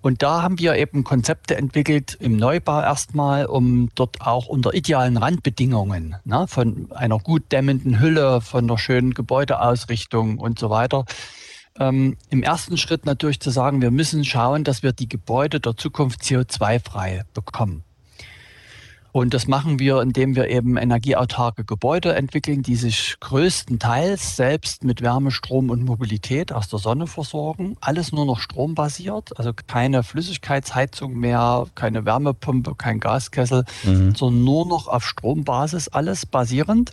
Und 0.00 0.22
da 0.22 0.42
haben 0.42 0.58
wir 0.60 0.76
eben 0.76 1.02
Konzepte 1.02 1.56
entwickelt 1.56 2.16
im 2.20 2.36
Neubau 2.36 2.80
erstmal, 2.80 3.46
um 3.46 3.88
dort 3.96 4.20
auch 4.20 4.46
unter 4.46 4.72
idealen 4.72 5.16
Randbedingungen, 5.16 6.16
ne, 6.24 6.46
von 6.46 6.92
einer 6.92 7.18
gut 7.18 7.50
dämmenden 7.50 7.98
Hülle, 7.98 8.40
von 8.40 8.64
einer 8.64 8.78
schönen 8.78 9.12
Gebäudeausrichtung 9.12 10.38
und 10.38 10.58
so 10.58 10.70
weiter, 10.70 11.04
ähm, 11.80 12.16
im 12.30 12.42
ersten 12.42 12.76
Schritt 12.76 13.06
natürlich 13.06 13.40
zu 13.40 13.50
sagen, 13.50 13.82
wir 13.82 13.90
müssen 13.90 14.24
schauen, 14.24 14.62
dass 14.62 14.82
wir 14.82 14.92
die 14.92 15.08
Gebäude 15.08 15.58
der 15.58 15.76
Zukunft 15.76 16.22
CO2-frei 16.22 17.24
bekommen. 17.34 17.82
Und 19.12 19.32
das 19.32 19.48
machen 19.48 19.78
wir, 19.78 20.02
indem 20.02 20.36
wir 20.36 20.48
eben 20.48 20.76
energieautarke 20.76 21.64
Gebäude 21.64 22.14
entwickeln, 22.14 22.62
die 22.62 22.76
sich 22.76 23.16
größtenteils 23.20 24.36
selbst 24.36 24.84
mit 24.84 25.00
Wärme, 25.00 25.30
Strom 25.30 25.70
und 25.70 25.84
Mobilität 25.84 26.52
aus 26.52 26.68
der 26.68 26.78
Sonne 26.78 27.06
versorgen. 27.06 27.76
Alles 27.80 28.12
nur 28.12 28.26
noch 28.26 28.38
strombasiert, 28.38 29.38
also 29.38 29.52
keine 29.66 30.02
Flüssigkeitsheizung 30.02 31.14
mehr, 31.14 31.66
keine 31.74 32.04
Wärmepumpe, 32.04 32.74
kein 32.74 33.00
Gaskessel, 33.00 33.64
mhm. 33.84 34.14
sondern 34.14 34.44
nur 34.44 34.66
noch 34.66 34.88
auf 34.88 35.06
Strombasis, 35.06 35.88
alles 35.88 36.26
basierend. 36.26 36.92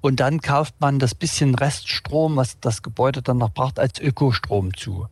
Und 0.00 0.20
dann 0.20 0.40
kauft 0.40 0.74
man 0.80 0.98
das 0.98 1.14
bisschen 1.14 1.54
Reststrom, 1.54 2.36
was 2.36 2.58
das 2.60 2.82
Gebäude 2.82 3.22
dann 3.22 3.38
noch 3.38 3.50
braucht, 3.50 3.78
als 3.78 4.00
Ökostrom 4.00 4.74
zu. 4.74 5.06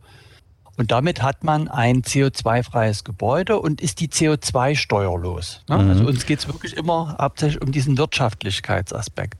Und 0.77 0.91
damit 0.91 1.21
hat 1.21 1.43
man 1.43 1.67
ein 1.67 2.01
CO2-freies 2.01 3.03
Gebäude 3.03 3.59
und 3.59 3.81
ist 3.81 4.01
die 4.01 4.09
CO2 4.09 4.75
steuerlos. 4.75 5.61
Ne? 5.69 5.77
Mhm. 5.77 5.89
Also 5.89 6.05
uns 6.05 6.25
geht 6.25 6.39
es 6.39 6.47
wirklich 6.47 6.75
immer 6.75 7.15
hauptsächlich 7.19 7.61
um 7.61 7.71
diesen 7.71 7.97
Wirtschaftlichkeitsaspekt. 7.97 9.37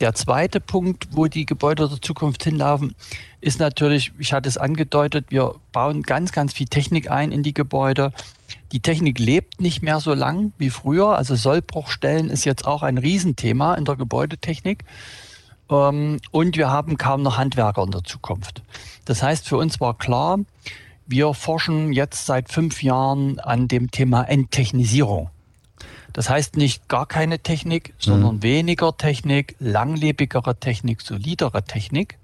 Der 0.00 0.14
zweite 0.14 0.58
Punkt, 0.58 1.08
wo 1.12 1.26
die 1.26 1.46
Gebäude 1.46 1.88
der 1.88 2.00
Zukunft 2.00 2.42
hinlaufen, 2.42 2.96
ist 3.40 3.60
natürlich, 3.60 4.12
ich 4.18 4.32
hatte 4.32 4.48
es 4.48 4.58
angedeutet, 4.58 5.26
wir 5.28 5.54
bauen 5.70 6.02
ganz, 6.02 6.32
ganz 6.32 6.52
viel 6.52 6.66
Technik 6.66 7.08
ein 7.08 7.30
in 7.30 7.44
die 7.44 7.54
Gebäude. 7.54 8.12
Die 8.72 8.80
Technik 8.80 9.20
lebt 9.20 9.60
nicht 9.60 9.80
mehr 9.82 10.00
so 10.00 10.12
lang 10.12 10.52
wie 10.58 10.70
früher. 10.70 11.16
Also 11.16 11.36
Sollbruchstellen 11.36 12.30
ist 12.30 12.44
jetzt 12.44 12.66
auch 12.66 12.82
ein 12.82 12.98
Riesenthema 12.98 13.74
in 13.74 13.84
der 13.84 13.94
Gebäudetechnik. 13.94 14.84
Ähm, 15.70 16.18
und 16.30 16.56
wir 16.56 16.70
haben 16.70 16.98
kaum 16.98 17.22
noch 17.22 17.38
Handwerker 17.38 17.84
in 17.84 17.92
der 17.92 18.02
Zukunft. 18.02 18.62
Das 19.04 19.22
heißt, 19.22 19.48
für 19.48 19.56
uns 19.56 19.80
war 19.80 19.96
klar, 19.96 20.38
wir 21.06 21.34
forschen 21.34 21.92
jetzt 21.92 22.26
seit 22.26 22.50
fünf 22.50 22.82
Jahren 22.82 23.38
an 23.40 23.68
dem 23.68 23.90
Thema 23.90 24.22
Enttechnisierung. 24.22 25.30
Das 26.12 26.28
heißt 26.28 26.56
nicht 26.56 26.88
gar 26.88 27.06
keine 27.06 27.38
Technik, 27.38 27.94
sondern 27.98 28.36
mhm. 28.36 28.42
weniger 28.42 28.96
Technik, 28.96 29.56
langlebigere 29.58 30.58
Technik, 30.58 31.00
solidere 31.00 31.64
Technik 31.64 32.18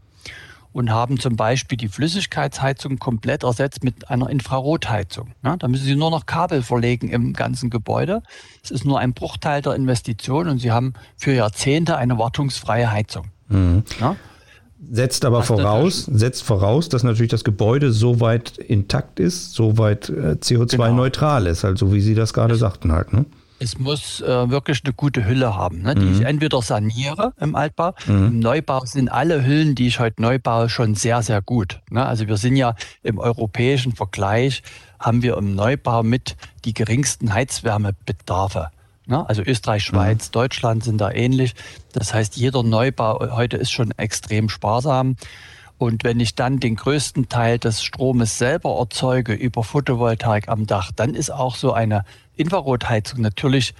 und 0.73 0.90
haben 0.90 1.18
zum 1.18 1.37
Beispiel 1.37 1.78
die 1.78 1.88
Flüssigkeitsheizung 1.88 2.99
komplett 2.99 3.42
ersetzt 3.42 3.82
mit 3.82 4.11
einer 4.11 4.28
Infrarotheizung. 4.28 5.32
Ja, 5.42 5.56
da 5.56 5.68
müssen 5.68 5.85
Sie 5.85 5.97
nur 5.97 6.11
noch 6.11 6.26
Kabel 6.26 6.62
verlegen 6.62 7.08
im 7.08 7.32
ganzen 7.32 7.70
Gebäude. 7.70 8.23
Es 8.62 8.70
ist 8.70 8.85
nur 8.85 8.99
ein 9.00 9.14
Bruchteil 9.14 9.62
der 9.62 9.75
Investition 9.75 10.49
und 10.49 10.58
Sie 10.58 10.70
haben 10.70 10.92
für 11.16 11.32
Jahrzehnte 11.32 11.97
eine 11.97 12.18
wartungsfreie 12.18 12.90
Heizung. 12.90 13.26
Mhm. 13.49 13.85
Ja? 14.00 14.16
Setzt 14.90 15.25
aber 15.25 15.42
voraus, 15.42 16.04
setzt 16.04 16.44
voraus, 16.44 16.88
dass 16.88 17.02
natürlich 17.02 17.30
das 17.30 17.42
Gebäude 17.42 17.92
so 17.92 18.20
weit 18.20 18.58
intakt 18.58 19.18
ist, 19.18 19.52
so 19.52 19.76
weit 19.76 20.08
äh, 20.08 20.37
CO2-neutral 20.40 21.40
genau. 21.42 21.50
ist, 21.50 21.64
also 21.64 21.92
wie 21.92 22.00
Sie 22.00 22.14
das 22.14 22.32
gerade 22.32 22.54
es, 22.54 22.61
sagten 22.61 22.92
halt. 22.92 23.12
Ne? 23.12 23.25
Es 23.58 23.78
muss 23.78 24.20
äh, 24.20 24.50
wirklich 24.50 24.82
eine 24.85 24.94
gute 24.94 25.26
Hülle 25.26 25.56
haben, 25.56 25.82
ne, 25.82 25.97
die 25.97 26.04
mhm. 26.04 26.14
ich 26.14 26.20
entweder 26.20 26.62
saniere 26.62 27.32
im 27.40 27.56
Altbau. 27.56 27.92
Mhm. 28.06 28.26
Im 28.26 28.38
Neubau 28.38 28.85
sind 28.85 29.08
alle 29.08 29.44
Hüllen, 29.44 29.75
die 29.75 29.88
ich 29.88 29.99
heute 29.99 30.23
neu 30.23 30.38
baue, 30.38 30.68
schon 30.68 30.94
sehr, 30.94 31.23
sehr 31.23 31.42
gut. 31.42 31.80
Ne? 31.90 32.06
Also 32.06 32.28
wir 32.28 32.37
sind 32.37 32.54
ja 32.54 32.76
im 33.02 33.18
europäischen 33.18 33.97
Vergleich, 33.97 34.62
haben 35.00 35.23
wir 35.23 35.37
im 35.37 35.56
Neubau 35.56 36.04
mit 36.04 36.37
die 36.64 36.73
geringsten 36.73 37.35
Heizwärmebedarfe. 37.35 38.70
Ne? 39.08 39.28
Also 39.28 39.42
Österreich, 39.42 39.82
Schweiz, 39.84 40.28
mhm. 40.28 40.32
Deutschland 40.32 40.84
sind 40.84 41.00
da 41.00 41.10
ähnlich. 41.10 41.54
Das 41.92 42.14
heißt, 42.14 42.36
jeder 42.36 42.62
Neubau 42.62 43.34
heute 43.34 43.56
ist 43.56 43.72
schon 43.72 43.90
extrem 43.92 44.48
sparsam. 44.48 45.16
Und 45.78 46.04
wenn 46.04 46.20
ich 46.20 46.34
dann 46.34 46.60
den 46.60 46.76
größten 46.76 47.28
Teil 47.28 47.58
des 47.58 47.82
Stromes 47.82 48.36
selber 48.36 48.78
erzeuge 48.78 49.32
über 49.32 49.64
Photovoltaik 49.64 50.48
am 50.48 50.66
Dach, 50.66 50.90
dann 50.94 51.14
ist 51.14 51.30
auch 51.30 51.56
so 51.56 51.72
eine 51.72 52.04
Infrarotheizung 52.36 53.20
natürlich 53.20 53.74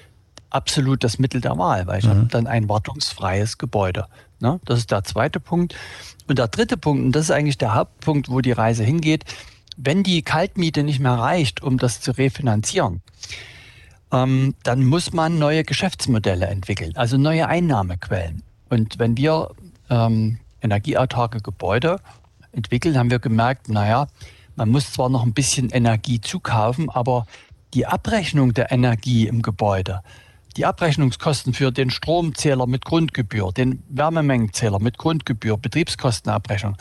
absolut 0.51 1.05
das 1.05 1.19
Mittel 1.19 1.41
der 1.41 1.59
Wahl, 1.59 1.87
weil 1.87 1.99
ich 1.99 2.07
mhm. 2.07 2.11
habe 2.11 2.27
dann 2.27 2.47
ein 2.47 2.69
wartungsfreies 2.69 3.59
Gebäude. 3.59 4.07
Ne? 4.41 4.61
Das 4.65 4.79
ist 4.79 4.91
der 4.91 5.05
zweite 5.05 5.41
Punkt. 5.41 5.75
Und 6.27 6.39
der 6.39 6.49
dritte 6.49 6.79
Punkt, 6.79 7.05
und 7.05 7.13
das 7.13 7.25
ist 7.25 7.31
eigentlich 7.33 7.59
der 7.59 7.75
Hauptpunkt, 7.75 8.31
wo 8.31 8.41
die 8.41 8.53
Reise 8.53 8.85
hingeht, 8.85 9.25
wenn 9.77 10.03
die 10.03 10.23
Kaltmiete 10.23 10.85
nicht 10.85 11.01
mehr 11.01 11.13
reicht, 11.13 11.63
um 11.63 11.77
das 11.79 12.01
zu 12.01 12.13
refinanzieren, 12.13 13.03
ähm, 14.13 14.55
dann 14.63 14.85
muss 14.85 15.13
man 15.13 15.39
neue 15.39 15.65
Geschäftsmodelle 15.65 16.47
entwickeln, 16.47 16.93
also 16.97 17.17
neue 17.17 17.49
Einnahmequellen. 17.49 18.43
Und 18.69 18.99
wenn 18.99 19.17
wir 19.17 19.51
ähm, 19.91 20.39
energieautarke 20.61 21.41
Gebäude 21.41 22.01
entwickeln, 22.53 22.99
haben 22.99 23.11
wir 23.11 23.19
gemerkt, 23.19 23.69
naja, 23.69 24.09
man 24.57 24.71
muss 24.71 24.93
zwar 24.93 25.09
noch 25.09 25.25
ein 25.25 25.35
bisschen 25.35 25.71
Energie 25.71 26.21
zukaufen, 26.21 26.91
aber 26.91 27.27
die 27.75 27.87
Abrechnung 27.87 28.55
der 28.55 28.73
Energie 28.73 29.27
im 29.27 29.43
Gebäude, 29.43 30.03
die 30.57 30.67
Abrechnungskosten 30.67 31.55
für 31.55 31.71
den 31.71 31.91
Stromzähler 31.91 32.67
mit 32.67 32.85
Grundgebühr, 32.85 33.53
den 33.53 33.83
Wärmemengenzähler 33.89 34.81
mit 34.81 34.99
Grundgebühr, 34.99 35.57
Betriebskostenabrechnung, 35.59 36.77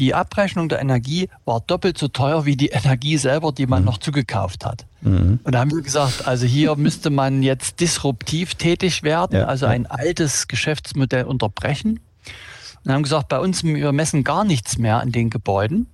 die 0.00 0.14
Abrechnung 0.14 0.68
der 0.70 0.80
Energie 0.80 1.28
war 1.44 1.60
doppelt 1.60 1.98
so 1.98 2.08
teuer 2.08 2.46
wie 2.46 2.56
die 2.56 2.68
Energie 2.72 3.18
selber, 3.18 3.52
die 3.52 3.66
man 3.66 3.82
mhm. 3.82 3.86
noch 3.86 3.98
zugekauft 3.98 4.64
hat. 4.64 4.86
Mhm. 5.02 5.38
Und 5.44 5.54
da 5.54 5.60
haben 5.60 5.70
wir 5.70 5.82
gesagt, 5.82 6.26
also 6.26 6.46
hier 6.46 6.74
müsste 6.76 7.10
man 7.10 7.42
jetzt 7.42 7.80
disruptiv 7.80 8.54
tätig 8.56 9.02
werden, 9.02 9.38
ja, 9.38 9.44
also 9.44 9.66
ein 9.66 9.86
altes 9.86 10.48
Geschäftsmodell 10.48 11.24
unterbrechen. 11.24 12.00
Und 12.82 12.92
haben 12.92 13.02
gesagt, 13.02 13.28
bei 13.28 13.38
uns, 13.38 13.62
wir 13.62 13.92
messen 13.92 14.24
gar 14.24 14.44
nichts 14.44 14.78
mehr 14.78 15.00
an 15.00 15.12
den 15.12 15.28
Gebäuden 15.28 15.86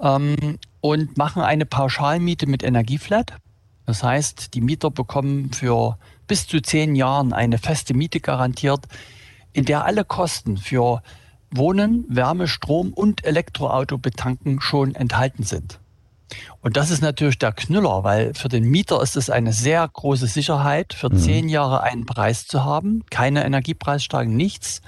ähm, 0.00 0.58
und 0.82 1.16
machen 1.16 1.40
eine 1.42 1.64
Pauschalmiete 1.64 2.46
mit 2.46 2.62
Energieflat. 2.62 3.32
Das 3.86 4.02
heißt, 4.02 4.52
die 4.52 4.60
Mieter 4.60 4.90
bekommen 4.90 5.52
für 5.52 5.98
bis 6.26 6.46
zu 6.46 6.60
zehn 6.60 6.94
Jahren 6.94 7.32
eine 7.32 7.56
feste 7.56 7.94
Miete 7.94 8.20
garantiert, 8.20 8.84
in 9.54 9.64
der 9.64 9.86
alle 9.86 10.04
Kosten 10.04 10.58
für 10.58 11.02
Wohnen, 11.56 12.04
Wärme, 12.08 12.48
Strom 12.48 12.92
und 12.92 13.24
Elektroauto 13.24 13.98
betanken 13.98 14.60
schon 14.60 14.94
enthalten 14.94 15.44
sind. 15.44 15.78
Und 16.60 16.76
das 16.76 16.90
ist 16.90 17.02
natürlich 17.02 17.38
der 17.38 17.52
Knüller, 17.52 18.02
weil 18.02 18.34
für 18.34 18.48
den 18.48 18.64
Mieter 18.64 19.02
ist 19.02 19.16
es 19.16 19.30
eine 19.30 19.52
sehr 19.52 19.86
große 19.86 20.26
Sicherheit, 20.26 20.94
für 20.94 21.10
mhm. 21.10 21.18
zehn 21.18 21.48
Jahre 21.48 21.82
einen 21.82 22.06
Preis 22.06 22.46
zu 22.46 22.64
haben, 22.64 23.04
keine 23.10 23.44
Energiepreissteigerung, 23.44 24.36
nichts, 24.36 24.80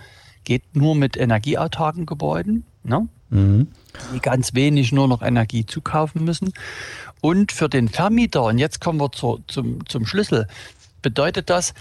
geht 0.44 0.74
nur 0.74 0.94
mit 0.94 1.16
energieautarken 1.16 2.06
Gebäuden, 2.06 2.64
ne? 2.82 3.08
mhm. 3.30 3.68
die 4.14 4.20
ganz 4.20 4.54
wenig 4.54 4.92
nur 4.92 5.08
noch 5.08 5.22
Energie 5.22 5.66
zukaufen 5.66 6.24
müssen. 6.24 6.52
Und 7.20 7.52
für 7.52 7.68
den 7.68 7.88
Vermieter, 7.88 8.44
und 8.44 8.58
jetzt 8.58 8.80
kommen 8.80 9.00
wir 9.00 9.12
zu, 9.12 9.42
zum, 9.46 9.86
zum 9.86 10.06
Schlüssel, 10.06 10.46
bedeutet 11.02 11.50
das, 11.50 11.74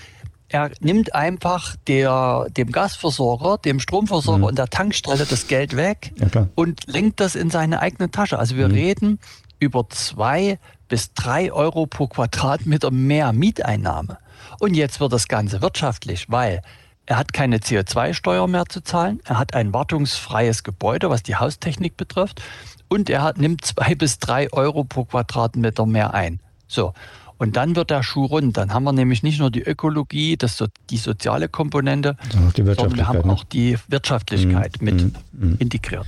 er 0.49 0.71
nimmt 0.79 1.15
einfach 1.15 1.75
der, 1.87 2.47
dem 2.55 2.71
Gasversorger, 2.71 3.57
dem 3.57 3.79
Stromversorger 3.79 4.39
mhm. 4.39 4.43
und 4.45 4.57
der 4.57 4.67
Tankstelle 4.67 5.25
das 5.25 5.47
Geld 5.47 5.75
weg 5.75 6.13
ja, 6.17 6.47
und 6.55 6.85
lenkt 6.87 7.19
das 7.19 7.35
in 7.35 7.49
seine 7.49 7.81
eigene 7.81 8.11
Tasche. 8.11 8.37
Also 8.37 8.55
wir 8.55 8.67
mhm. 8.67 8.73
reden 8.73 9.19
über 9.59 9.87
zwei 9.89 10.59
bis 10.87 11.13
drei 11.13 11.51
Euro 11.51 11.87
pro 11.87 12.07
Quadratmeter 12.07 12.91
mehr 12.91 13.33
Mieteinnahme. 13.33 14.19
Und 14.59 14.75
jetzt 14.75 14.99
wird 14.99 15.13
das 15.13 15.27
Ganze 15.27 15.61
wirtschaftlich, 15.61 16.29
weil 16.29 16.61
er 17.07 17.17
hat 17.17 17.33
keine 17.33 17.57
CO2-Steuer 17.57 18.47
mehr 18.47 18.65
zu 18.67 18.81
zahlen, 18.81 19.19
er 19.25 19.37
hat 19.37 19.53
ein 19.53 19.73
wartungsfreies 19.73 20.63
Gebäude, 20.63 21.09
was 21.09 21.23
die 21.23 21.35
Haustechnik 21.35 21.97
betrifft, 21.97 22.41
und 22.87 23.09
er 23.09 23.23
hat, 23.23 23.37
nimmt 23.37 23.65
zwei 23.65 23.95
bis 23.95 24.19
drei 24.19 24.51
Euro 24.53 24.83
pro 24.83 25.05
Quadratmeter 25.05 25.85
mehr 25.85 26.13
ein. 26.13 26.39
So. 26.67 26.93
Und 27.37 27.57
dann 27.57 27.75
wird 27.75 27.89
der 27.89 28.03
Schuh 28.03 28.25
rund. 28.25 28.57
Dann 28.57 28.73
haben 28.73 28.83
wir 28.83 28.93
nämlich 28.93 29.23
nicht 29.23 29.39
nur 29.39 29.51
die 29.51 29.61
Ökologie, 29.61 30.37
das 30.37 30.63
die 30.89 30.97
soziale 30.97 31.49
Komponente, 31.49 32.15
sondern 32.31 32.95
wir 32.95 33.07
haben 33.07 33.27
ne? 33.27 33.33
auch 33.33 33.43
die 33.43 33.77
Wirtschaftlichkeit 33.89 34.81
mm, 34.81 34.85
mit 34.85 35.03
mm, 35.03 35.07
mm. 35.33 35.55
integriert. 35.59 36.05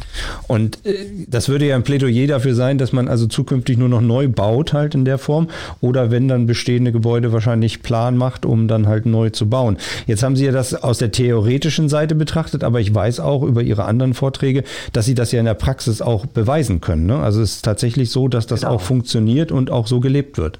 Und 0.47 0.85
äh, 0.85 1.25
das 1.27 1.49
würde 1.49 1.67
ja 1.67 1.75
ein 1.75 1.83
Plädoyer 1.83 2.27
dafür 2.27 2.55
sein, 2.55 2.77
dass 2.77 2.93
man 2.93 3.07
also 3.07 3.27
zukünftig 3.27 3.77
nur 3.77 3.89
noch 3.89 4.01
neu 4.01 4.29
baut 4.29 4.73
halt 4.73 4.95
in 4.95 5.03
der 5.03 5.17
Form 5.17 5.49
oder 5.81 6.11
wenn 6.11 6.27
dann 6.27 6.45
bestehende 6.45 6.91
Gebäude 6.91 7.33
wahrscheinlich 7.33 7.83
Plan 7.83 8.15
macht, 8.15 8.45
um 8.45 8.67
dann 8.67 8.87
halt 8.87 9.05
neu 9.05 9.29
zu 9.29 9.49
bauen. 9.49 9.77
Jetzt 10.05 10.23
haben 10.23 10.35
Sie 10.35 10.45
ja 10.45 10.51
das 10.51 10.73
aus 10.75 10.97
der 10.97 11.11
theoretischen 11.11 11.89
Seite 11.89 12.15
betrachtet, 12.15 12.63
aber 12.63 12.79
ich 12.79 12.93
weiß 12.93 13.19
auch 13.19 13.43
über 13.43 13.61
Ihre 13.61 13.85
anderen 13.85 14.13
Vorträge, 14.13 14.63
dass 14.93 15.05
Sie 15.05 15.15
das 15.15 15.31
ja 15.31 15.39
in 15.39 15.45
der 15.45 15.55
Praxis 15.55 16.01
auch 16.01 16.25
beweisen 16.25 16.79
können. 16.79 17.05
Ne? 17.05 17.19
Also 17.19 17.41
es 17.41 17.55
ist 17.55 17.65
tatsächlich 17.65 18.11
so, 18.11 18.27
dass 18.27 18.47
das 18.47 18.61
genau. 18.61 18.73
auch 18.73 18.81
funktioniert 18.81 19.51
und 19.51 19.71
auch 19.71 19.87
so 19.87 19.99
gelebt 19.99 20.37
wird. 20.37 20.59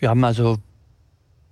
Wir 0.00 0.08
haben 0.08 0.24
also, 0.24 0.56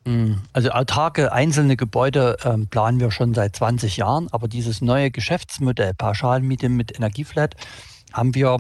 hm, 0.07 0.40
also 0.52 0.71
autarke 0.71 1.33
einzelne 1.33 1.76
Gebäude 1.76 2.38
ähm, 2.45 2.67
planen 2.67 2.99
wir 2.99 3.11
schon 3.11 3.35
seit 3.35 3.55
20 3.55 3.99
Jahren, 3.99 4.28
aber 4.33 4.49
dieses 4.49 4.81
neue 4.81 5.11
Geschäftsmodell 5.11 5.95
Pauschalmiete 5.95 6.69
mit 6.69 6.97
Energieflat 6.97 7.55
haben 8.12 8.35
wir 8.35 8.57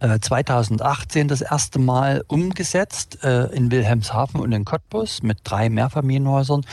2018 0.00 1.26
äh, 1.26 1.28
das 1.28 1.40
erste 1.40 1.78
Mal 1.78 2.24
umgesetzt 2.28 3.24
äh, 3.24 3.46
in 3.46 3.70
Wilhelmshaven 3.70 4.40
und 4.40 4.52
in 4.52 4.64
Cottbus 4.64 5.22
mit 5.22 5.38
drei 5.44 5.68
Mehrfamilienhäusern. 5.68 6.64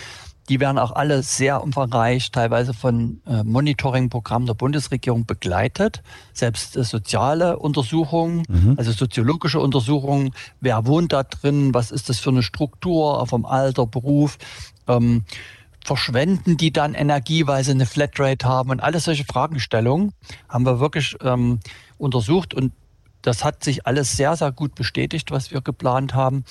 Die 0.50 0.60
werden 0.60 0.78
auch 0.78 0.92
alle 0.94 1.24
sehr 1.24 1.62
umfangreich, 1.62 2.32
teilweise 2.32 2.74
von 2.74 3.22
äh, 3.28 3.44
Monitoring-Programmen 3.44 4.46
der 4.46 4.54
Bundesregierung 4.54 5.26
begleitet. 5.26 6.02
Selbst 6.34 6.78
äh, 6.78 6.84
soziale 6.84 7.60
Untersuchungen, 7.60 8.44
mhm. 8.48 8.76
also 8.78 8.92
soziologische 8.92 9.60
Untersuchungen, 9.60 10.32
wer 10.62 10.86
wohnt 10.86 11.12
da 11.12 11.24
drin, 11.24 11.74
was 11.74 11.92
ist 11.92 12.10
das 12.10 12.20
für 12.20 12.30
eine 12.30 12.44
Struktur 12.44 13.26
vom 13.28 13.46
Alter, 13.46 13.86
Beruf, 13.86 14.38
ähm, 14.88 15.26
verschwenden 15.84 16.58
die 16.58 16.72
dann 16.72 16.94
Energie, 16.94 17.48
weil 17.48 17.64
sie 17.64 17.72
eine 17.72 17.86
Flatrate 17.86 18.48
haben? 18.48 18.70
Und 18.70 18.80
alle 18.80 19.00
solche 19.00 19.26
Fragestellungen 19.26 20.14
haben 20.48 20.66
wir 20.66 20.80
wirklich 20.80 21.18
ähm, 21.24 21.60
untersucht. 21.98 22.54
Und 22.54 22.72
das 23.28 23.44
hat 23.44 23.64
sich 23.64 23.86
alles 23.86 24.16
sehr, 24.16 24.38
sehr 24.38 24.54
gut 24.54 24.74
bestätigt, 24.74 25.32
was 25.32 25.52
wir 25.52 25.60
geplant 25.60 26.16
haben. 26.16 26.46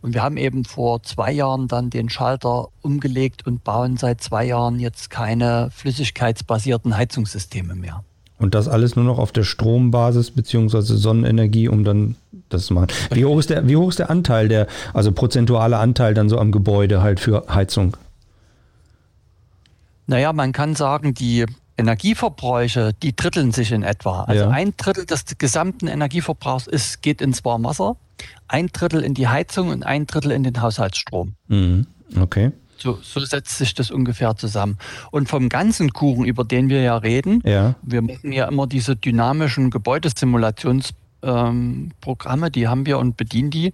Und 0.00 0.14
wir 0.14 0.22
haben 0.22 0.38
eben 0.38 0.64
vor 0.64 1.02
zwei 1.02 1.30
Jahren 1.30 1.68
dann 1.68 1.90
den 1.90 2.08
Schalter 2.08 2.68
umgelegt 2.80 3.46
und 3.46 3.62
bauen 3.62 3.98
seit 3.98 4.22
zwei 4.22 4.46
Jahren 4.46 4.80
jetzt 4.80 5.10
keine 5.10 5.68
flüssigkeitsbasierten 5.74 6.96
Heizungssysteme 6.96 7.74
mehr. 7.74 8.02
Und 8.38 8.54
das 8.54 8.66
alles 8.66 8.96
nur 8.96 9.04
noch 9.04 9.18
auf 9.18 9.30
der 9.30 9.44
Strombasis 9.44 10.30
beziehungsweise 10.30 10.96
Sonnenenergie, 10.96 11.68
um 11.68 11.84
dann 11.84 12.16
das 12.48 12.66
zu 12.66 12.74
machen. 12.74 12.88
Wie 13.10 13.24
hoch 13.24 13.38
ist 13.38 13.50
der, 13.50 13.68
wie 13.68 13.76
hoch 13.76 13.90
ist 13.90 13.98
der 13.98 14.10
Anteil, 14.10 14.48
der, 14.48 14.66
also 14.94 15.12
prozentuale 15.12 15.76
Anteil 15.76 16.14
dann 16.14 16.28
so 16.28 16.38
am 16.38 16.50
Gebäude 16.50 17.02
halt 17.02 17.20
für 17.20 17.44
Heizung? 17.48 17.96
Naja, 20.06 20.32
man 20.32 20.52
kann 20.52 20.74
sagen, 20.74 21.14
die 21.14 21.46
Energieverbräuche, 21.76 22.92
die 23.02 23.16
dritteln 23.16 23.52
sich 23.52 23.72
in 23.72 23.82
etwa. 23.82 24.24
Also 24.24 24.44
ja. 24.44 24.50
ein 24.50 24.74
Drittel 24.76 25.06
des 25.06 25.24
gesamten 25.38 25.88
Energieverbrauchs 25.88 26.66
ist, 26.66 27.02
geht 27.02 27.20
ins 27.20 27.44
Warmwasser, 27.44 27.96
ein 28.48 28.68
Drittel 28.68 29.02
in 29.02 29.14
die 29.14 29.28
Heizung 29.28 29.68
und 29.68 29.84
ein 29.84 30.06
Drittel 30.06 30.32
in 30.32 30.44
den 30.44 30.60
Haushaltsstrom. 30.60 31.34
Mhm. 31.48 31.86
Okay. 32.20 32.52
So, 32.76 32.98
so, 33.00 33.20
setzt 33.20 33.58
sich 33.58 33.74
das 33.74 33.92
ungefähr 33.92 34.36
zusammen. 34.36 34.76
Und 35.12 35.28
vom 35.28 35.48
ganzen 35.48 35.92
Kuchen, 35.92 36.24
über 36.24 36.42
den 36.44 36.68
wir 36.68 36.82
ja 36.82 36.96
reden, 36.96 37.40
ja. 37.44 37.76
wir 37.82 38.02
machen 38.02 38.32
ja 38.32 38.48
immer 38.48 38.66
diese 38.66 38.96
dynamischen 38.96 39.70
Gebäudesimulationsprogramme, 39.70 42.46
ähm, 42.46 42.52
die 42.52 42.66
haben 42.66 42.84
wir 42.84 42.98
und 42.98 43.16
bedienen 43.16 43.50
die 43.50 43.72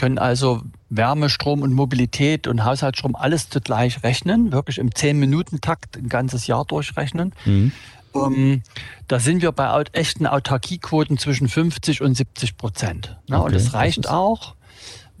können 0.00 0.18
also 0.18 0.62
Wärme, 0.88 1.28
Strom 1.28 1.60
und 1.60 1.74
Mobilität 1.74 2.46
und 2.46 2.64
Haushaltsstrom 2.64 3.14
alles 3.14 3.50
zugleich 3.50 4.02
rechnen, 4.02 4.50
wirklich 4.50 4.78
im 4.78 4.88
10-Minuten-Takt 4.88 5.98
ein 5.98 6.08
ganzes 6.08 6.46
Jahr 6.46 6.64
durchrechnen. 6.64 7.34
Mhm. 7.44 7.72
Um, 8.12 8.34
ähm, 8.34 8.62
da 9.06 9.20
sind 9.20 9.42
wir 9.42 9.52
bei 9.52 9.84
echten 9.92 10.26
Autarkiequoten 10.26 11.18
zwischen 11.18 11.48
50 11.48 12.00
und 12.00 12.16
70 12.16 12.56
Prozent. 12.56 13.18
Ne? 13.28 13.36
Okay, 13.36 13.46
und 13.46 13.54
das 13.54 13.74
reicht 13.74 14.06
das 14.06 14.10
auch 14.10 14.56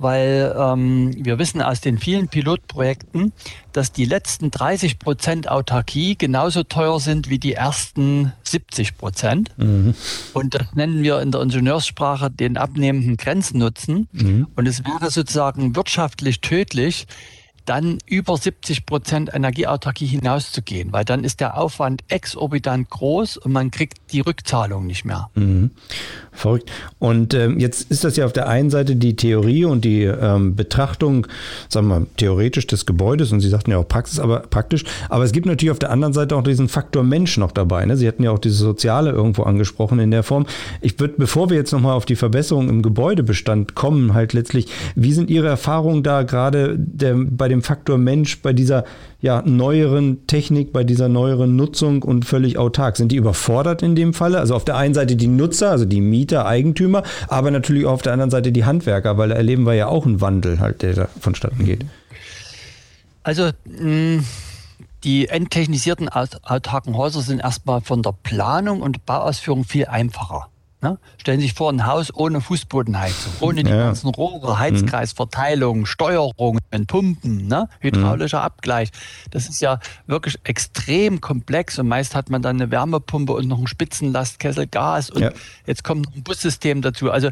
weil 0.00 0.56
ähm, 0.58 1.12
wir 1.14 1.38
wissen 1.38 1.60
aus 1.60 1.82
den 1.82 1.98
vielen 1.98 2.28
Pilotprojekten, 2.28 3.32
dass 3.72 3.92
die 3.92 4.06
letzten 4.06 4.50
30 4.50 4.98
Prozent 4.98 5.48
Autarkie 5.48 6.16
genauso 6.16 6.62
teuer 6.62 6.98
sind 7.00 7.28
wie 7.28 7.38
die 7.38 7.52
ersten 7.52 8.32
70 8.42 8.96
Prozent. 8.96 9.52
Mhm. 9.58 9.94
Und 10.32 10.54
das 10.54 10.74
nennen 10.74 11.02
wir 11.02 11.20
in 11.20 11.32
der 11.32 11.42
Ingenieurssprache 11.42 12.30
den 12.30 12.56
abnehmenden 12.56 13.18
Grenznutzen. 13.18 14.08
Mhm. 14.12 14.48
Und 14.56 14.66
es 14.66 14.84
wäre 14.86 15.10
sozusagen 15.10 15.76
wirtschaftlich 15.76 16.40
tödlich, 16.40 17.06
dann 17.70 17.98
über 18.04 18.36
70 18.36 18.84
Prozent 18.84 19.30
Energieautarkie 19.32 20.06
hinauszugehen, 20.06 20.92
weil 20.92 21.04
dann 21.04 21.22
ist 21.22 21.38
der 21.38 21.56
Aufwand 21.56 22.02
exorbitant 22.08 22.90
groß 22.90 23.36
und 23.36 23.52
man 23.52 23.70
kriegt 23.70 23.98
die 24.10 24.18
Rückzahlung 24.18 24.88
nicht 24.88 25.04
mehr. 25.04 25.30
Mhm. 25.36 25.70
Verrückt. 26.32 26.68
Und 26.98 27.32
ähm, 27.32 27.60
jetzt 27.60 27.88
ist 27.90 28.02
das 28.02 28.16
ja 28.16 28.24
auf 28.26 28.32
der 28.32 28.48
einen 28.48 28.70
Seite 28.70 28.96
die 28.96 29.14
Theorie 29.14 29.66
und 29.66 29.84
die 29.84 30.02
ähm, 30.02 30.56
Betrachtung, 30.56 31.28
sagen 31.68 31.86
wir 31.86 32.00
mal, 32.00 32.06
theoretisch 32.16 32.66
des 32.66 32.86
Gebäudes 32.86 33.30
und 33.30 33.38
Sie 33.38 33.48
sagten 33.48 33.70
ja 33.70 33.78
auch 33.78 33.86
Praxis, 33.86 34.18
aber 34.18 34.40
praktisch. 34.40 34.84
Aber 35.08 35.22
es 35.22 35.30
gibt 35.30 35.46
natürlich 35.46 35.70
auf 35.70 35.78
der 35.78 35.90
anderen 35.90 36.12
Seite 36.12 36.34
auch 36.34 36.42
diesen 36.42 36.68
Faktor 36.68 37.04
Mensch 37.04 37.36
noch 37.36 37.52
dabei. 37.52 37.86
Ne? 37.86 37.96
Sie 37.96 38.08
hatten 38.08 38.24
ja 38.24 38.32
auch 38.32 38.40
dieses 38.40 38.58
Soziale 38.58 39.10
irgendwo 39.10 39.44
angesprochen 39.44 40.00
in 40.00 40.10
der 40.10 40.24
Form. 40.24 40.46
Ich 40.80 40.98
würde, 40.98 41.14
bevor 41.18 41.50
wir 41.50 41.56
jetzt 41.56 41.70
nochmal 41.72 41.94
auf 41.94 42.04
die 42.04 42.16
Verbesserung 42.16 42.68
im 42.68 42.82
Gebäudebestand 42.82 43.76
kommen, 43.76 44.14
halt 44.14 44.32
letztlich, 44.32 44.66
wie 44.96 45.12
sind 45.12 45.30
Ihre 45.30 45.46
Erfahrungen 45.46 46.02
da 46.02 46.22
gerade 46.24 46.76
bei 46.76 47.46
dem 47.46 47.59
dem 47.60 47.62
Faktor 47.62 47.98
Mensch 47.98 48.40
bei 48.42 48.52
dieser 48.52 48.84
ja, 49.20 49.42
neueren 49.42 50.26
Technik, 50.26 50.72
bei 50.72 50.84
dieser 50.84 51.08
neueren 51.08 51.56
Nutzung 51.56 52.02
und 52.02 52.24
völlig 52.24 52.58
autark? 52.58 52.96
Sind 52.96 53.12
die 53.12 53.16
überfordert 53.16 53.82
in 53.82 53.94
dem 53.94 54.14
Falle? 54.14 54.38
Also 54.38 54.54
auf 54.54 54.64
der 54.64 54.76
einen 54.76 54.94
Seite 54.94 55.16
die 55.16 55.26
Nutzer, 55.26 55.70
also 55.70 55.84
die 55.84 56.00
Mieter, 56.00 56.46
Eigentümer, 56.46 57.02
aber 57.28 57.50
natürlich 57.50 57.86
auch 57.86 57.92
auf 57.92 58.02
der 58.02 58.12
anderen 58.12 58.30
Seite 58.30 58.52
die 58.52 58.64
Handwerker, 58.64 59.18
weil 59.18 59.28
da 59.28 59.34
erleben 59.34 59.66
wir 59.66 59.74
ja 59.74 59.88
auch 59.88 60.06
einen 60.06 60.20
Wandel 60.20 60.60
halt, 60.60 60.82
der 60.82 60.94
da 60.94 61.08
vonstatten 61.20 61.64
geht. 61.64 61.84
Also 63.22 63.50
mh, 63.64 64.22
die 65.04 65.28
enttechnisierten 65.28 66.08
autarken 66.08 66.96
Häuser 66.96 67.22
sind 67.22 67.40
erstmal 67.40 67.80
von 67.80 68.02
der 68.02 68.14
Planung 68.22 68.82
und 68.82 69.06
Bauausführung 69.06 69.64
viel 69.64 69.86
einfacher. 69.86 70.49
Ne? 70.82 70.98
Stellen 71.18 71.40
Sie 71.40 71.46
sich 71.46 71.54
vor, 71.54 71.70
ein 71.70 71.86
Haus 71.86 72.14
ohne 72.14 72.40
Fußbodenheizung, 72.40 73.32
ohne 73.40 73.64
die 73.64 73.70
ja. 73.70 73.84
ganzen 73.86 74.08
Rohre, 74.08 74.58
Heizkreisverteilung, 74.58 75.84
Steuerungen, 75.84 76.60
Pumpen, 76.86 77.46
ne? 77.46 77.68
hydraulischer 77.80 78.38
mhm. 78.38 78.44
Abgleich. 78.44 78.88
Das 79.30 79.48
ist 79.48 79.60
ja 79.60 79.78
wirklich 80.06 80.38
extrem 80.44 81.20
komplex 81.20 81.78
und 81.78 81.88
meist 81.88 82.14
hat 82.14 82.30
man 82.30 82.40
dann 82.40 82.56
eine 82.56 82.70
Wärmepumpe 82.70 83.34
und 83.34 83.46
noch 83.46 83.58
einen 83.58 83.66
Spitzenlastkessel 83.66 84.66
Gas 84.68 85.10
und 85.10 85.22
ja. 85.22 85.32
jetzt 85.66 85.84
kommt 85.84 86.06
noch 86.06 86.14
ein 86.14 86.22
Bussystem 86.22 86.80
dazu. 86.80 87.10
Also 87.10 87.30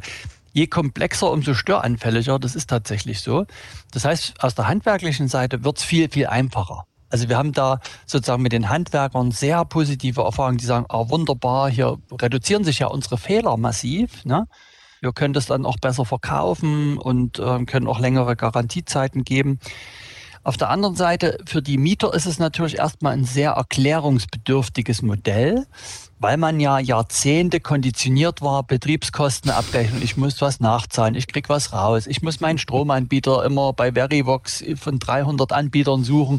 je 0.53 0.67
komplexer, 0.67 1.31
umso 1.31 1.55
störanfälliger. 1.55 2.39
Das 2.39 2.55
ist 2.55 2.69
tatsächlich 2.69 3.21
so. 3.21 3.47
Das 3.93 4.05
heißt, 4.05 4.35
aus 4.41 4.55
der 4.55 4.69
handwerklichen 4.69 5.29
Seite 5.29 5.65
wird 5.65 5.79
es 5.79 5.85
viel, 5.85 6.11
viel 6.11 6.27
einfacher. 6.27 6.85
Also 7.11 7.29
wir 7.29 7.39
haben 7.39 7.53
da 7.53 7.81
sozusagen 8.07 8.43
mit 8.43 8.53
den 8.53 8.69
Handwerkern 8.69 9.31
sehr 9.31 9.65
positive 9.65 10.23
Erfahrungen, 10.23 10.59
die 10.59 10.67
sagen, 10.67 10.87
ah, 10.89 11.09
wunderbar, 11.09 11.71
hier 11.71 11.99
reduzieren 12.13 12.65
sich 12.65 12.81
ja 12.81 12.89
unsere 12.89 13.19
Fehler 13.19 13.57
massiv. 13.57 14.25
Ne? 14.25 14.47
Wir 15.01 15.13
können 15.13 15.35
das 15.35 15.47
dann 15.47 15.65
auch 15.65 15.79
besser 15.79 16.05
verkaufen 16.05 16.99
und 16.99 17.39
äh, 17.39 17.65
können 17.65 17.87
auch 17.87 18.01
längere 18.01 18.37
Garantiezeiten 18.37 19.25
geben. 19.25 19.59
Auf 20.49 20.57
der 20.57 20.71
anderen 20.71 20.97
Seite, 20.97 21.37
für 21.45 21.61
die 21.61 21.77
Mieter 21.77 22.15
ist 22.15 22.25
es 22.25 22.39
natürlich 22.39 22.79
erstmal 22.79 23.13
ein 23.13 23.25
sehr 23.25 23.51
erklärungsbedürftiges 23.51 25.03
Modell, 25.03 25.67
weil 26.21 26.39
man 26.39 26.59
ja 26.59 26.79
Jahrzehnte 26.79 27.61
konditioniert 27.61 28.41
war, 28.41 28.63
Betriebskostenabrechnung, 28.63 30.01
ich 30.01 30.17
muss 30.17 30.41
was 30.41 30.59
nachzahlen, 30.61 31.17
ich 31.17 31.27
krieg 31.27 31.51
was 31.51 31.75
raus, 31.75 32.07
ich 32.07 32.23
muss 32.23 32.41
meinen 32.41 32.57
Stromanbieter 32.57 33.45
immer 33.45 33.75
bei 33.75 33.93
Verivox 33.93 34.65
von 34.81 34.99
300 34.99 35.53
Anbietern 35.53 36.03
suchen. 36.03 36.39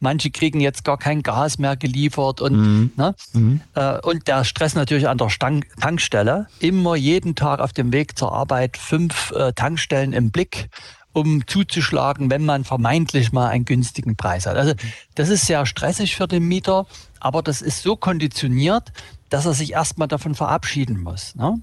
Manche 0.00 0.30
kriegen 0.30 0.60
jetzt 0.60 0.84
gar 0.84 0.98
kein 0.98 1.22
Gas 1.22 1.56
mehr 1.56 1.76
geliefert 1.76 2.42
und, 2.42 2.56
mhm. 2.56 2.92
Ne? 2.96 3.14
Mhm. 3.32 3.62
Äh, 3.74 3.98
und 4.00 4.28
der 4.28 4.44
Stress 4.44 4.74
natürlich 4.74 5.08
an 5.08 5.16
der 5.16 5.30
Stang 5.30 5.64
Tankstelle. 5.80 6.48
Immer 6.60 6.94
jeden 6.94 7.36
Tag 7.36 7.60
auf 7.60 7.72
dem 7.72 7.90
Weg 7.90 8.18
zur 8.18 8.32
Arbeit 8.32 8.76
fünf 8.76 9.30
äh, 9.30 9.54
Tankstellen 9.54 10.12
im 10.12 10.30
Blick 10.30 10.68
um 11.16 11.46
zuzuschlagen, 11.46 12.30
wenn 12.30 12.44
man 12.44 12.64
vermeintlich 12.64 13.32
mal 13.32 13.48
einen 13.48 13.64
günstigen 13.64 14.16
Preis 14.16 14.44
hat. 14.44 14.56
Also 14.56 14.74
das 15.14 15.30
ist 15.30 15.46
sehr 15.46 15.64
stressig 15.64 16.14
für 16.14 16.28
den 16.28 16.46
Mieter, 16.46 16.84
aber 17.20 17.42
das 17.42 17.62
ist 17.62 17.82
so 17.82 17.96
konditioniert, 17.96 18.92
dass 19.30 19.46
er 19.46 19.54
sich 19.54 19.72
erstmal 19.72 20.08
davon 20.08 20.34
verabschieden 20.34 21.00
muss. 21.00 21.34
Ne? 21.34 21.58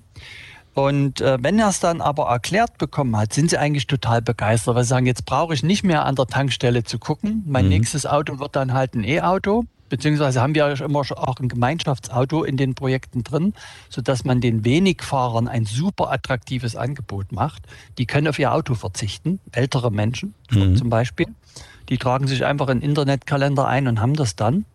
Und 0.74 1.22
äh, 1.22 1.38
wenn 1.40 1.60
er 1.60 1.70
es 1.70 1.80
dann 1.80 2.02
aber 2.02 2.30
erklärt 2.30 2.80
bekommen 2.80 3.16
hat, 3.16 3.32
sind 3.32 3.52
sie 3.52 3.60
eigentlich 3.60 3.86
total 3.86 4.24
begeistert, 4.24 4.74
weil 4.74 4.86
sie 4.86 4.90
sagen, 4.90 5.06
jetzt 5.06 5.28
brauche 5.28 5.54
ich 5.54 5.62
nicht 5.62 5.84
mehr 5.84 6.04
an 6.04 6.16
der 6.16 6.26
Tankstelle 6.26 6.84
zu 6.84 6.98
gucken. 6.98 7.44
Mein 7.46 7.66
mhm. 7.66 7.70
nächstes 7.70 8.08
Auto 8.08 8.40
wird 8.40 8.56
dann 8.56 8.74
halt 8.74 8.96
ein 8.96 9.04
E-Auto. 9.04 9.66
Beziehungsweise 9.94 10.42
haben 10.42 10.56
wir 10.56 10.82
immer 10.82 11.02
auch 11.02 11.40
ein 11.40 11.50
Gemeinschaftsauto 11.50 12.44
in 12.44 12.58
den 12.58 12.74
Projekten 12.74 13.24
drin, 13.24 13.54
sodass 13.90 14.24
man 14.26 14.42
den 14.42 14.66
Wenigfahrern 14.66 15.48
ein 15.48 15.66
super 15.66 16.12
attraktives 16.12 16.76
Angebot 16.76 17.32
macht. 17.32 17.68
Die 18.00 18.08
können 18.08 18.28
auf 18.28 18.40
ihr 18.40 18.52
Auto 18.52 18.74
verzichten, 18.74 19.40
ältere 19.52 19.92
Menschen 19.92 20.34
mhm. 20.50 20.78
zum 20.78 20.90
Beispiel. 20.90 21.28
Die 21.90 22.00
tragen 22.00 22.26
sich 22.26 22.44
einfach 22.44 22.70
in 22.70 22.82
Internetkalender 22.82 23.68
ein 23.68 23.88
und 23.88 24.02
haben 24.02 24.16
das 24.16 24.36
dann. 24.36 24.66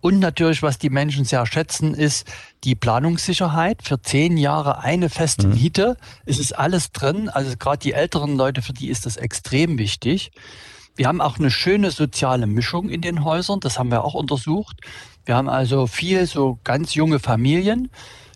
Und 0.00 0.18
natürlich, 0.18 0.62
was 0.62 0.78
die 0.78 0.88
Menschen 0.88 1.26
sehr 1.26 1.44
schätzen, 1.44 1.92
ist 1.92 2.26
die 2.64 2.74
Planungssicherheit. 2.74 3.82
Für 3.82 4.00
zehn 4.00 4.38
Jahre 4.38 4.78
eine 4.78 5.10
feste 5.10 5.46
mhm. 5.46 5.56
Miete. 5.56 5.98
Es 6.24 6.38
ist 6.38 6.56
alles 6.56 6.90
drin. 6.90 7.28
Also 7.28 7.54
gerade 7.58 7.80
die 7.80 7.92
älteren 7.92 8.38
Leute, 8.38 8.62
für 8.62 8.72
die 8.72 8.88
ist 8.88 9.04
das 9.04 9.18
extrem 9.18 9.76
wichtig. 9.76 10.30
Wir 10.96 11.08
haben 11.08 11.20
auch 11.20 11.38
eine 11.38 11.50
schöne 11.50 11.90
soziale 11.90 12.46
Mischung 12.46 12.88
in 12.88 13.02
den 13.02 13.24
Häusern. 13.24 13.60
Das 13.60 13.78
haben 13.78 13.90
wir 13.90 14.04
auch 14.04 14.14
untersucht. 14.14 14.80
Wir 15.26 15.36
haben 15.36 15.48
also 15.48 15.86
viel 15.86 16.26
so 16.26 16.58
ganz 16.64 16.94
junge 16.94 17.18
Familien, 17.18 17.90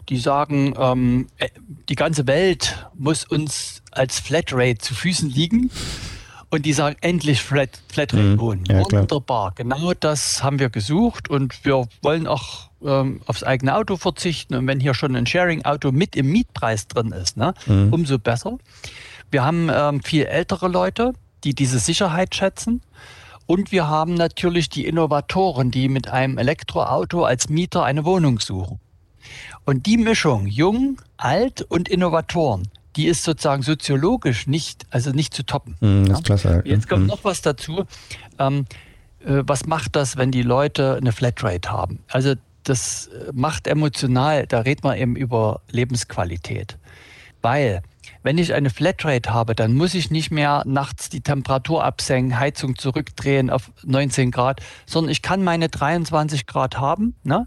die 0.08 0.18
sagen, 0.18 0.74
ähm, 0.78 1.28
äh, 1.38 1.48
die 1.88 1.94
ganze 1.94 2.26
Welt 2.26 2.86
muss 2.94 3.24
uns 3.24 3.82
als 3.92 4.18
Flatrate 4.18 4.78
zu 4.78 4.94
Füßen 4.94 5.30
liegen 5.30 5.70
und 6.50 6.66
die 6.66 6.72
sagen, 6.72 6.96
endlich 7.00 7.42
Flat, 7.42 7.80
Flatrate 7.92 8.22
mhm. 8.22 8.40
wohnen. 8.40 8.64
Ja, 8.68 8.84
Wunderbar. 8.84 9.52
Genau 9.54 9.92
das 9.94 10.42
haben 10.42 10.58
wir 10.58 10.68
gesucht 10.68 11.30
und 11.30 11.64
wir 11.64 11.88
wollen 12.02 12.26
auch 12.26 12.70
ähm, 12.84 13.20
aufs 13.26 13.44
eigene 13.44 13.76
Auto 13.76 13.96
verzichten. 13.96 14.54
Und 14.54 14.66
wenn 14.66 14.80
hier 14.80 14.94
schon 14.94 15.14
ein 15.14 15.26
Sharing-Auto 15.26 15.92
mit 15.92 16.16
im 16.16 16.26
Mietpreis 16.26 16.88
drin 16.88 17.12
ist, 17.12 17.36
ne, 17.36 17.54
mhm. 17.66 17.92
umso 17.92 18.18
besser. 18.18 18.58
Wir 19.30 19.44
haben 19.44 19.70
ähm, 19.72 20.02
viel 20.02 20.24
ältere 20.26 20.66
Leute, 20.66 21.12
die 21.44 21.54
diese 21.54 21.78
Sicherheit 21.78 22.34
schätzen. 22.34 22.82
Und 23.46 23.72
wir 23.72 23.88
haben 23.88 24.14
natürlich 24.14 24.68
die 24.68 24.86
Innovatoren, 24.86 25.70
die 25.70 25.88
mit 25.88 26.08
einem 26.08 26.38
Elektroauto 26.38 27.24
als 27.24 27.48
Mieter 27.48 27.84
eine 27.84 28.04
Wohnung 28.04 28.38
suchen. 28.38 28.78
Und 29.64 29.86
die 29.86 29.96
Mischung, 29.96 30.46
jung, 30.46 31.00
alt 31.16 31.62
und 31.62 31.88
Innovatoren, 31.88 32.68
die 32.96 33.06
ist 33.06 33.24
sozusagen 33.24 33.62
soziologisch 33.62 34.46
nicht, 34.46 34.86
also 34.90 35.10
nicht 35.10 35.34
zu 35.34 35.44
toppen. 35.44 35.76
Mm, 35.80 36.10
ist 36.10 36.24
klasse. 36.24 36.62
Jetzt 36.64 36.88
kommt 36.88 37.04
mm. 37.04 37.08
noch 37.08 37.24
was 37.24 37.42
dazu. 37.42 37.84
Ähm, 38.38 38.66
äh, 39.24 39.42
was 39.46 39.66
macht 39.66 39.96
das, 39.96 40.16
wenn 40.16 40.30
die 40.30 40.42
Leute 40.42 40.96
eine 40.96 41.12
Flatrate 41.12 41.70
haben? 41.70 42.00
Also 42.08 42.34
das 42.64 43.08
äh, 43.08 43.30
macht 43.32 43.66
emotional, 43.66 44.46
da 44.46 44.60
redet 44.60 44.84
man 44.84 44.96
eben 44.96 45.16
über 45.16 45.60
Lebensqualität. 45.70 46.78
Weil, 47.42 47.82
wenn 48.22 48.38
ich 48.38 48.54
eine 48.54 48.70
Flatrate 48.70 49.32
habe, 49.32 49.54
dann 49.54 49.74
muss 49.74 49.94
ich 49.94 50.10
nicht 50.10 50.30
mehr 50.30 50.62
nachts 50.66 51.08
die 51.08 51.20
Temperatur 51.20 51.84
absenken, 51.84 52.38
Heizung 52.38 52.76
zurückdrehen 52.76 53.50
auf 53.50 53.70
19 53.84 54.30
Grad, 54.30 54.60
sondern 54.86 55.10
ich 55.10 55.22
kann 55.22 55.42
meine 55.42 55.68
23 55.68 56.46
Grad 56.46 56.78
haben. 56.78 57.14
Ne? 57.22 57.46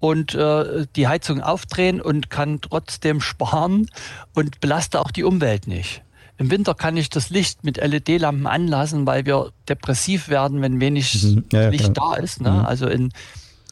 und 0.00 0.34
äh, 0.34 0.86
die 0.96 1.06
Heizung 1.06 1.42
aufdrehen 1.42 2.00
und 2.00 2.30
kann 2.30 2.60
trotzdem 2.60 3.20
sparen 3.20 3.88
und 4.34 4.60
belaste 4.60 4.98
auch 4.98 5.10
die 5.10 5.24
Umwelt 5.24 5.66
nicht. 5.68 6.02
Im 6.38 6.50
Winter 6.50 6.74
kann 6.74 6.96
ich 6.96 7.10
das 7.10 7.28
Licht 7.28 7.64
mit 7.64 7.76
LED-Lampen 7.76 8.46
anlassen, 8.46 9.06
weil 9.06 9.26
wir 9.26 9.52
depressiv 9.68 10.30
werden, 10.30 10.62
wenn 10.62 10.80
wenig 10.80 11.22
mhm. 11.22 11.44
ja, 11.52 11.68
Licht 11.68 11.92
klar. 11.92 12.14
da 12.16 12.22
ist. 12.22 12.40
Ne? 12.40 12.50
Mhm. 12.50 12.64
Also 12.64 12.88
in, 12.88 13.12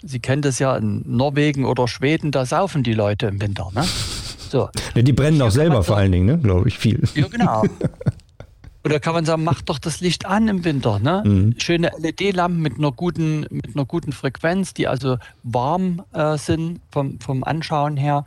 Sie 0.03 0.21
kennen 0.21 0.43
das 0.43 0.59
ja 0.59 0.77
in 0.77 1.03
Norwegen 1.07 1.65
oder 1.65 1.89
Schweden, 1.89 2.31
da 2.31 2.45
saufen 2.45 2.83
die 2.83 2.93
Leute 2.93 3.27
im 3.27 3.41
Winter. 3.41 3.71
Ne? 3.75 3.85
So. 4.51 4.71
Ja, 4.95 5.03
die 5.03 5.13
brennen 5.13 5.41
auch 5.43 5.51
selber 5.51 5.83
vor 5.83 5.97
allen 5.97 6.13
Dingen, 6.13 6.27
ne? 6.27 6.39
glaube 6.39 6.69
ich, 6.69 6.79
viel. 6.79 7.03
Ja, 7.15 7.29
genau. 7.29 7.65
Oder 8.85 9.01
kann 9.01 9.13
man 9.13 9.25
sagen, 9.25 9.45
mach 9.45 9.61
doch 9.61 9.79
das 9.79 10.01
Licht 10.01 10.25
an 10.25 10.49
im 10.49 10.65
Winter. 10.65 10.99
Ne? 10.99 11.23
Mhm. 11.27 11.55
Schöne 11.59 11.91
LED-Lampen 11.99 12.61
mit 12.63 12.79
einer 12.79 12.93
guten, 12.93 13.41
mit 13.51 13.75
einer 13.75 13.85
guten 13.85 14.13
Frequenz, 14.13 14.73
die 14.73 14.87
also 14.87 15.19
warm 15.43 16.03
äh, 16.13 16.39
sind 16.39 16.81
vom, 16.91 17.21
vom 17.21 17.45
Anschauen 17.45 17.97
her. 17.97 18.25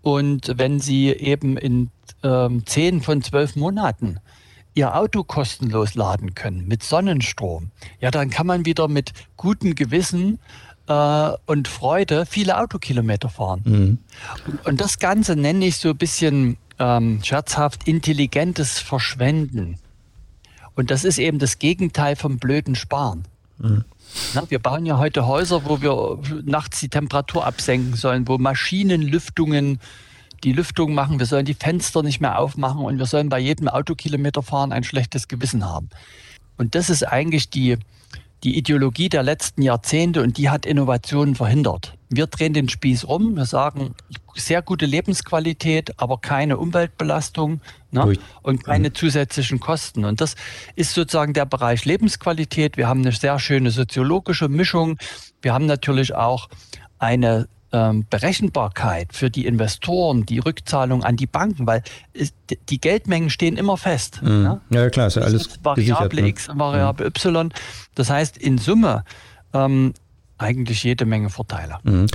Und 0.00 0.52
wenn 0.56 0.80
Sie 0.80 1.08
eben 1.08 1.56
in 1.56 1.90
ähm, 2.22 2.64
10 2.64 3.02
von 3.02 3.22
12 3.22 3.56
Monaten 3.56 4.20
Ihr 4.74 4.96
Auto 4.96 5.22
kostenlos 5.22 5.94
laden 5.94 6.34
können 6.34 6.66
mit 6.66 6.82
Sonnenstrom, 6.82 7.70
ja, 8.00 8.10
dann 8.10 8.30
kann 8.30 8.46
man 8.46 8.64
wieder 8.64 8.88
mit 8.88 9.12
gutem 9.36 9.74
Gewissen 9.74 10.40
äh, 10.88 11.30
und 11.46 11.68
Freude 11.68 12.26
viele 12.26 12.58
Autokilometer 12.58 13.28
fahren. 13.28 13.62
Mhm. 13.64 13.98
Und, 14.46 14.66
und 14.66 14.80
das 14.80 14.98
Ganze 14.98 15.36
nenne 15.36 15.66
ich 15.66 15.78
so 15.78 15.90
ein 15.90 15.96
bisschen 15.96 16.56
ähm, 16.78 17.20
scherzhaft 17.22 17.86
intelligentes 17.86 18.78
Verschwenden. 18.78 19.78
Und 20.74 20.90
das 20.90 21.04
ist 21.04 21.18
eben 21.18 21.38
das 21.38 21.58
Gegenteil 21.58 22.16
vom 22.16 22.38
blöden 22.38 22.74
Sparen. 22.74 23.24
Mhm. 23.58 23.84
Na, 24.34 24.48
wir 24.48 24.58
bauen 24.58 24.86
ja 24.86 24.98
heute 24.98 25.26
Häuser, 25.26 25.64
wo 25.64 25.80
wir 25.80 26.18
nachts 26.44 26.80
die 26.80 26.88
Temperatur 26.88 27.46
absenken 27.46 27.94
sollen, 27.94 28.28
wo 28.28 28.38
Maschinen 28.38 29.02
Lüftungen 29.02 29.80
die 30.44 30.52
Lüftung 30.52 30.94
machen, 30.94 31.18
wir 31.18 31.26
sollen 31.26 31.46
die 31.46 31.54
Fenster 31.54 32.02
nicht 32.02 32.20
mehr 32.20 32.38
aufmachen 32.38 32.84
und 32.84 32.98
wir 32.98 33.06
sollen 33.06 33.30
bei 33.30 33.38
jedem 33.38 33.66
Autokilometer 33.68 34.42
fahren 34.42 34.72
ein 34.72 34.84
schlechtes 34.84 35.26
Gewissen 35.26 35.64
haben. 35.64 35.88
Und 36.58 36.74
das 36.74 36.90
ist 36.90 37.02
eigentlich 37.02 37.50
die, 37.50 37.78
die 38.44 38.56
Ideologie 38.56 39.08
der 39.08 39.22
letzten 39.22 39.62
Jahrzehnte 39.62 40.22
und 40.22 40.36
die 40.36 40.50
hat 40.50 40.66
Innovationen 40.66 41.34
verhindert. 41.34 41.94
Wir 42.10 42.26
drehen 42.26 42.52
den 42.52 42.68
Spieß 42.68 43.04
um, 43.04 43.36
wir 43.36 43.46
sagen, 43.46 43.94
sehr 44.34 44.62
gute 44.62 44.86
Lebensqualität, 44.86 45.98
aber 45.98 46.18
keine 46.18 46.58
Umweltbelastung 46.58 47.60
ne? 47.90 48.16
und 48.42 48.62
keine 48.62 48.92
zusätzlichen 48.92 49.60
Kosten. 49.60 50.04
Und 50.04 50.20
das 50.20 50.36
ist 50.76 50.92
sozusagen 50.94 51.32
der 51.32 51.46
Bereich 51.46 51.84
Lebensqualität. 51.84 52.76
Wir 52.76 52.86
haben 52.86 53.00
eine 53.00 53.12
sehr 53.12 53.38
schöne 53.38 53.70
soziologische 53.70 54.48
Mischung. 54.48 54.98
Wir 55.40 55.54
haben 55.54 55.66
natürlich 55.66 56.14
auch 56.14 56.48
eine 56.98 57.48
ähm, 57.74 58.06
Berechenbarkeit 58.08 59.12
für 59.12 59.30
die 59.30 59.46
Investoren, 59.46 60.24
die 60.24 60.38
Rückzahlung 60.38 61.02
an 61.02 61.16
die 61.16 61.26
Banken, 61.26 61.66
weil 61.66 61.82
es, 62.12 62.32
die 62.68 62.80
Geldmengen 62.80 63.30
stehen 63.30 63.56
immer 63.56 63.76
fest. 63.76 64.22
Mhm. 64.22 64.44
Ja? 64.44 64.60
ja, 64.70 64.90
klar, 64.90 65.08
ist 65.08 65.16
ja 65.16 65.22
alles 65.22 65.58
Variable 65.62 66.22
ne? 66.22 66.28
X, 66.28 66.48
Variable 66.54 67.06
mhm. 67.06 67.12
Y. 67.16 67.52
Das 67.96 68.10
heißt, 68.10 68.38
in 68.38 68.58
Summe 68.58 69.04
ähm, 69.52 69.92
eigentlich 70.44 70.84
jede 70.84 71.06
Menge 71.06 71.30
Vorteile. 71.30 71.78
Mhm. 71.82 72.06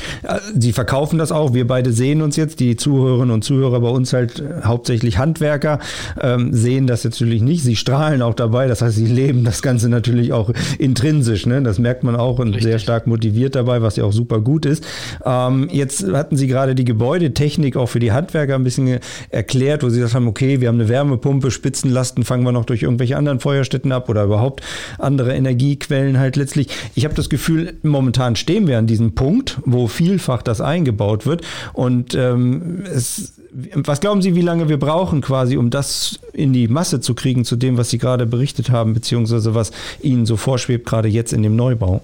Sie 0.58 0.72
verkaufen 0.72 1.18
das 1.18 1.32
auch. 1.32 1.54
Wir 1.54 1.68
beide 1.68 1.92
sehen 1.92 2.22
uns 2.22 2.36
jetzt, 2.36 2.60
die 2.60 2.76
Zuhörerinnen 2.76 3.32
und 3.32 3.44
Zuhörer 3.44 3.80
bei 3.80 3.89
uns 3.89 4.13
halt 4.13 4.39
äh, 4.39 4.62
hauptsächlich 4.63 5.18
Handwerker, 5.18 5.80
ähm, 6.22 6.54
sehen 6.54 6.88
das 6.88 7.04
natürlich 7.04 7.42
nicht. 7.42 7.63
Sie 7.63 7.76
strahlen 7.76 8.22
auch 8.22 8.36
dabei. 8.36 8.68
Das 8.68 8.82
heißt, 8.82 8.96
sie 8.96 9.08
leben 9.08 9.44
das 9.44 9.62
Ganze 9.62 9.89
natürlich 9.89 10.32
auch 10.32 10.52
intrinsisch. 10.78 11.46
Ne? 11.46 11.62
Das 11.63 11.80
merkt 11.80 12.04
man 12.04 12.15
auch 12.15 12.39
und 12.39 12.50
Richtig. 12.50 12.63
sehr 12.63 12.80
stark 12.80 13.08
motiviert 13.08 13.56
dabei, 13.56 13.82
was 13.82 13.96
ja 13.96 14.04
auch 14.04 14.13
super 14.13 14.39
gut 14.39 14.65
ist. 14.65 14.86
Ähm, 15.26 15.68
jetzt 15.72 16.06
hatten 16.13 16.38
Sie 16.38 16.48
gerade 16.48 16.76
die 16.76 16.86
Gebäudetechnik 16.86 17.76
auch 17.76 17.88
für 17.88 18.00
die 18.00 18.12
Handwerker 18.12 18.56
ein 18.56 18.63
bisschen 18.63 19.00
erklärt, 19.30 19.84
wo 19.84 19.89
Sie 19.89 19.98
gesagt 19.98 20.15
haben, 20.15 20.28
okay, 20.28 20.62
wir 20.62 20.68
haben 20.68 20.80
eine 20.80 20.89
Wärmepumpe, 20.89 21.50
Spitzenlasten 21.52 22.24
fangen 22.24 22.44
wir 22.44 22.52
noch 22.52 22.65
durch 22.65 22.84
irgendwelche 22.84 23.18
anderen 23.18 23.39
Feuerstätten 23.39 23.92
ab 23.92 24.08
oder 24.08 24.24
überhaupt 24.24 24.62
andere 25.00 25.34
Energiequellen 25.34 26.20
halt 26.20 26.36
letztlich. 26.36 26.68
Ich 26.94 27.06
habe 27.06 27.15
das 27.15 27.30
Gefühl, 27.30 27.74
momentan 27.84 28.18
momentan 28.19 28.36
stehen 28.36 28.67
wir 28.67 28.77
an 28.77 28.86
diesem 28.86 29.15
Punkt, 29.15 29.60
wo 29.65 29.88
vielfach 29.88 30.41
das 30.41 30.60
eingebaut 30.60 31.25
wird. 31.25 31.41
Und 31.71 32.13
ähm, 32.15 32.84
es, 32.86 33.39
was 33.73 34.01
glauben 34.01 34.21
Sie, 34.21 34.36
wie 34.36 34.41
lange 34.41 34.67
wir 34.67 34.77
brauchen 34.77 35.21
quasi, 35.21 35.55
um 35.55 35.69
das 35.69 36.19
in 36.34 36.51
die 36.51 36.67
Masse 36.67 36.99
zu 36.99 37.15
kriegen 37.15 37.45
zu 37.45 37.55
dem, 37.55 37.77
was 37.77 37.89
Sie 37.89 37.97
gerade 37.97 38.25
berichtet 38.25 38.69
haben, 38.69 38.93
beziehungsweise 38.93 39.55
was 39.55 39.71
Ihnen 40.01 40.25
so 40.25 40.36
vorschwebt, 40.36 40.86
gerade 40.86 41.08
jetzt 41.08 41.32
in 41.32 41.43
dem 41.43 41.55
Neubau? 41.55 42.01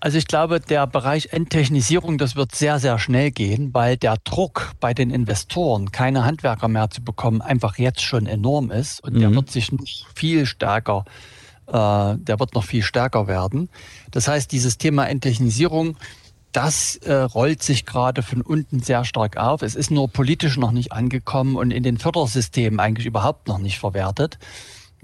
Also 0.00 0.18
ich 0.18 0.26
glaube, 0.26 0.60
der 0.60 0.86
Bereich 0.86 1.28
Enttechnisierung, 1.32 2.18
das 2.18 2.36
wird 2.36 2.54
sehr, 2.54 2.78
sehr 2.78 2.98
schnell 2.98 3.30
gehen, 3.30 3.70
weil 3.72 3.96
der 3.96 4.18
Druck 4.22 4.72
bei 4.78 4.92
den 4.92 5.08
Investoren, 5.08 5.92
keine 5.92 6.26
Handwerker 6.26 6.68
mehr 6.68 6.90
zu 6.90 7.02
bekommen, 7.02 7.40
einfach 7.40 7.78
jetzt 7.78 8.02
schon 8.02 8.26
enorm 8.26 8.70
ist 8.70 9.02
und 9.02 9.14
mhm. 9.14 9.20
der 9.20 9.34
wird 9.34 9.50
sich 9.50 9.72
noch 9.72 9.86
viel 10.14 10.44
stärker 10.44 11.06
äh, 11.66 12.16
der 12.18 12.40
wird 12.40 12.54
noch 12.54 12.64
viel 12.64 12.82
stärker 12.82 13.26
werden. 13.26 13.68
Das 14.14 14.28
heißt, 14.28 14.52
dieses 14.52 14.78
Thema 14.78 15.08
Enttechnisierung, 15.08 15.96
das 16.52 16.94
äh, 16.98 17.12
rollt 17.12 17.64
sich 17.64 17.84
gerade 17.84 18.22
von 18.22 18.42
unten 18.42 18.78
sehr 18.78 19.04
stark 19.04 19.36
auf. 19.36 19.62
Es 19.62 19.74
ist 19.74 19.90
nur 19.90 20.06
politisch 20.06 20.56
noch 20.56 20.70
nicht 20.70 20.92
angekommen 20.92 21.56
und 21.56 21.72
in 21.72 21.82
den 21.82 21.98
Fördersystemen 21.98 22.78
eigentlich 22.78 23.06
überhaupt 23.06 23.48
noch 23.48 23.58
nicht 23.58 23.80
verwertet. 23.80 24.38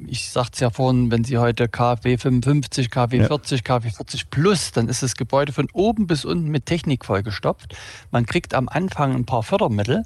Ich 0.06 0.30
sagte 0.30 0.52
es 0.54 0.60
ja 0.60 0.70
vorhin, 0.70 1.10
wenn 1.10 1.24
Sie 1.24 1.38
heute 1.38 1.68
KfW 1.68 2.18
55, 2.18 2.88
KfW 2.88 3.18
ja. 3.18 3.26
40, 3.26 3.64
KfW 3.64 3.90
40 3.90 4.30
plus, 4.30 4.70
dann 4.70 4.88
ist 4.88 5.02
das 5.02 5.16
Gebäude 5.16 5.52
von 5.52 5.66
oben 5.72 6.06
bis 6.06 6.24
unten 6.24 6.48
mit 6.48 6.66
Technik 6.66 7.04
vollgestopft. 7.04 7.74
Man 8.12 8.26
kriegt 8.26 8.54
am 8.54 8.68
Anfang 8.68 9.16
ein 9.16 9.26
paar 9.26 9.42
Fördermittel. 9.42 10.04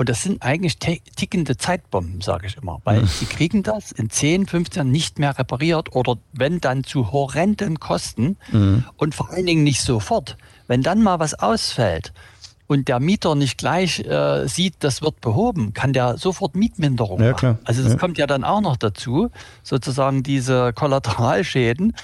Und 0.00 0.08
das 0.08 0.22
sind 0.22 0.42
eigentlich 0.42 0.78
tickende 0.78 1.58
Zeitbomben, 1.58 2.22
sage 2.22 2.46
ich 2.46 2.56
immer, 2.56 2.80
weil 2.84 3.04
sie 3.06 3.26
kriegen 3.26 3.62
das 3.62 3.92
in 3.92 4.08
10, 4.08 4.46
15 4.46 4.78
Jahren 4.78 4.90
nicht 4.90 5.18
mehr 5.18 5.38
repariert 5.38 5.94
oder 5.94 6.16
wenn 6.32 6.58
dann 6.58 6.84
zu 6.84 7.12
horrenden 7.12 7.78
Kosten 7.80 8.38
mhm. 8.50 8.86
und 8.96 9.14
vor 9.14 9.28
allen 9.28 9.44
Dingen 9.44 9.62
nicht 9.62 9.82
sofort. 9.82 10.38
Wenn 10.68 10.80
dann 10.80 11.02
mal 11.02 11.18
was 11.18 11.34
ausfällt 11.34 12.14
und 12.66 12.88
der 12.88 12.98
Mieter 12.98 13.34
nicht 13.34 13.58
gleich 13.58 14.00
äh, 14.00 14.46
sieht, 14.48 14.76
das 14.78 15.02
wird 15.02 15.20
behoben, 15.20 15.74
kann 15.74 15.92
der 15.92 16.16
sofort 16.16 16.56
Mietminderung 16.56 17.22
ja, 17.22 17.32
machen. 17.32 17.58
Also 17.64 17.82
das 17.82 17.92
ja. 17.92 17.98
kommt 17.98 18.16
ja 18.16 18.26
dann 18.26 18.42
auch 18.42 18.62
noch 18.62 18.78
dazu, 18.78 19.30
sozusagen 19.62 20.22
diese 20.22 20.72
Kollateralschäden. 20.72 21.94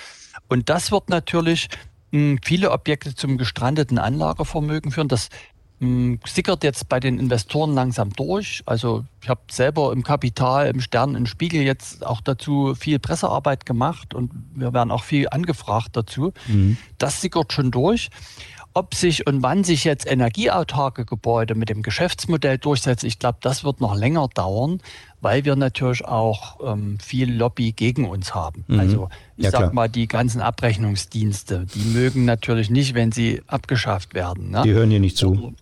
Und 0.49 0.69
das 0.69 0.93
wird 0.93 1.09
natürlich 1.09 1.71
hm, 2.13 2.41
viele 2.45 2.73
Objekte 2.73 3.15
zum 3.15 3.39
gestrandeten 3.39 3.97
Anlagevermögen 3.97 4.93
führen. 4.93 5.09
Das 5.09 5.31
hm, 5.79 6.21
sickert 6.25 6.65
jetzt 6.65 6.89
bei 6.89 7.01
den 7.01 7.19
Investoren 7.19 7.75
langsam 7.75 8.11
durch. 8.15 8.63
Also 8.65 9.05
ich 9.23 9.29
habe 9.29 9.41
selber 9.51 9.93
im 9.93 10.03
Kapital, 10.03 10.69
im 10.69 10.81
Stern, 10.81 11.15
im 11.15 11.27
Spiegel 11.27 11.63
jetzt 11.63 12.07
auch 12.07 12.23
dazu 12.23 12.75
viel 12.75 12.99
Pressearbeit 12.99 13.67
gemacht 13.67 14.15
und 14.15 14.31
wir 14.55 14.73
werden 14.73 14.91
auch 14.91 15.05
viel 15.05 15.29
angefragt 15.29 15.91
dazu. 15.93 16.33
Mhm. 16.47 16.79
Das 16.97 17.21
sickert 17.21 17.53
schon 17.53 17.71
durch. 17.71 18.09
Ob 18.73 18.95
sich 18.95 19.27
und 19.27 19.43
wann 19.43 19.65
sich 19.65 19.85
jetzt 19.85 20.07
energieautarke 20.07 21.07
Gebäude 21.07 21.55
mit 21.55 21.71
dem 21.71 21.83
Geschäftsmodell 21.83 22.59
durchsetzen, 22.59 23.07
ich 23.07 23.19
glaube, 23.19 23.39
das 23.41 23.65
wird 23.65 23.81
noch 23.81 23.97
länger 23.97 24.29
dauern, 24.35 24.81
weil 25.23 25.47
wir 25.47 25.57
natürlich 25.57 26.05
auch 26.05 26.59
ähm, 26.63 26.99
viel 26.99 27.35
Lobby 27.35 27.73
gegen 27.73 28.07
uns 28.07 28.35
haben. 28.35 28.65
Mhm. 28.69 28.81
Also 28.81 29.09
ich 29.37 29.45
ja, 29.45 29.51
sag 29.51 29.61
klar. 29.61 29.73
mal, 29.73 29.89
die 29.89 30.09
ganzen 30.09 30.41
Abrechnungsdienste, 30.43 31.67
die 31.75 31.85
mögen 31.89 32.25
natürlich 32.27 32.71
nicht, 32.71 32.95
wenn 32.95 33.13
sie 33.13 33.43
abgeschafft 33.47 34.15
werden. 34.15 34.51
Ne? 34.51 34.63
Die 34.65 34.73
hören 34.73 34.91
hier 34.91 35.01
nicht 35.01 35.17
zu. 35.17 35.55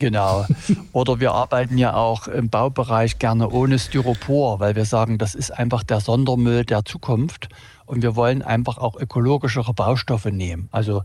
Genau. 0.00 0.46
Oder 0.92 1.20
wir 1.20 1.32
arbeiten 1.32 1.76
ja 1.76 1.94
auch 1.94 2.26
im 2.26 2.48
Baubereich 2.48 3.18
gerne 3.18 3.50
ohne 3.50 3.78
Styropor, 3.78 4.58
weil 4.58 4.74
wir 4.74 4.86
sagen, 4.86 5.18
das 5.18 5.34
ist 5.34 5.50
einfach 5.50 5.84
der 5.84 6.00
Sondermüll 6.00 6.64
der 6.64 6.86
Zukunft. 6.86 7.50
Und 7.84 8.02
wir 8.02 8.16
wollen 8.16 8.42
einfach 8.42 8.78
auch 8.78 8.96
ökologischere 8.96 9.74
Baustoffe 9.74 10.32
nehmen. 10.32 10.68
Also 10.72 11.02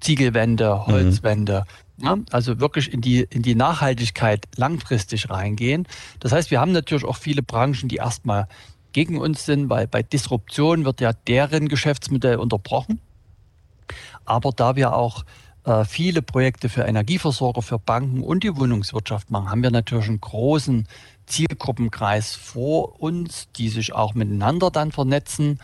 Ziegelwände, 0.00 0.74
mhm. 0.74 0.92
Holzwände. 0.92 1.64
Mhm. 1.98 2.04
Ja, 2.04 2.16
also 2.30 2.58
wirklich 2.58 2.90
in 2.90 3.02
die, 3.02 3.26
in 3.28 3.42
die 3.42 3.54
Nachhaltigkeit 3.54 4.46
langfristig 4.56 5.28
reingehen. 5.28 5.86
Das 6.20 6.32
heißt, 6.32 6.50
wir 6.50 6.58
haben 6.58 6.72
natürlich 6.72 7.04
auch 7.04 7.16
viele 7.16 7.42
Branchen, 7.42 7.88
die 7.88 7.96
erstmal 7.96 8.48
gegen 8.92 9.18
uns 9.18 9.44
sind, 9.44 9.68
weil 9.68 9.86
bei 9.86 10.02
Disruption 10.02 10.86
wird 10.86 11.02
ja 11.02 11.12
deren 11.12 11.68
Geschäftsmodell 11.68 12.36
unterbrochen. 12.36 13.00
Aber 14.24 14.52
da 14.52 14.74
wir 14.74 14.94
auch 14.94 15.24
viele 15.84 16.22
Projekte 16.22 16.68
für 16.68 16.82
Energieversorger, 16.82 17.62
für 17.62 17.78
Banken 17.78 18.22
und 18.22 18.42
die 18.42 18.56
Wohnungswirtschaft 18.56 19.30
machen, 19.30 19.50
haben 19.50 19.62
wir 19.62 19.70
natürlich 19.70 20.08
einen 20.08 20.20
großen 20.20 20.88
Zielgruppenkreis 21.26 22.34
vor 22.34 23.00
uns, 23.00 23.48
die 23.56 23.68
sich 23.68 23.92
auch 23.92 24.14
miteinander 24.14 24.70
dann 24.70 24.92
vernetzen. 24.92 25.60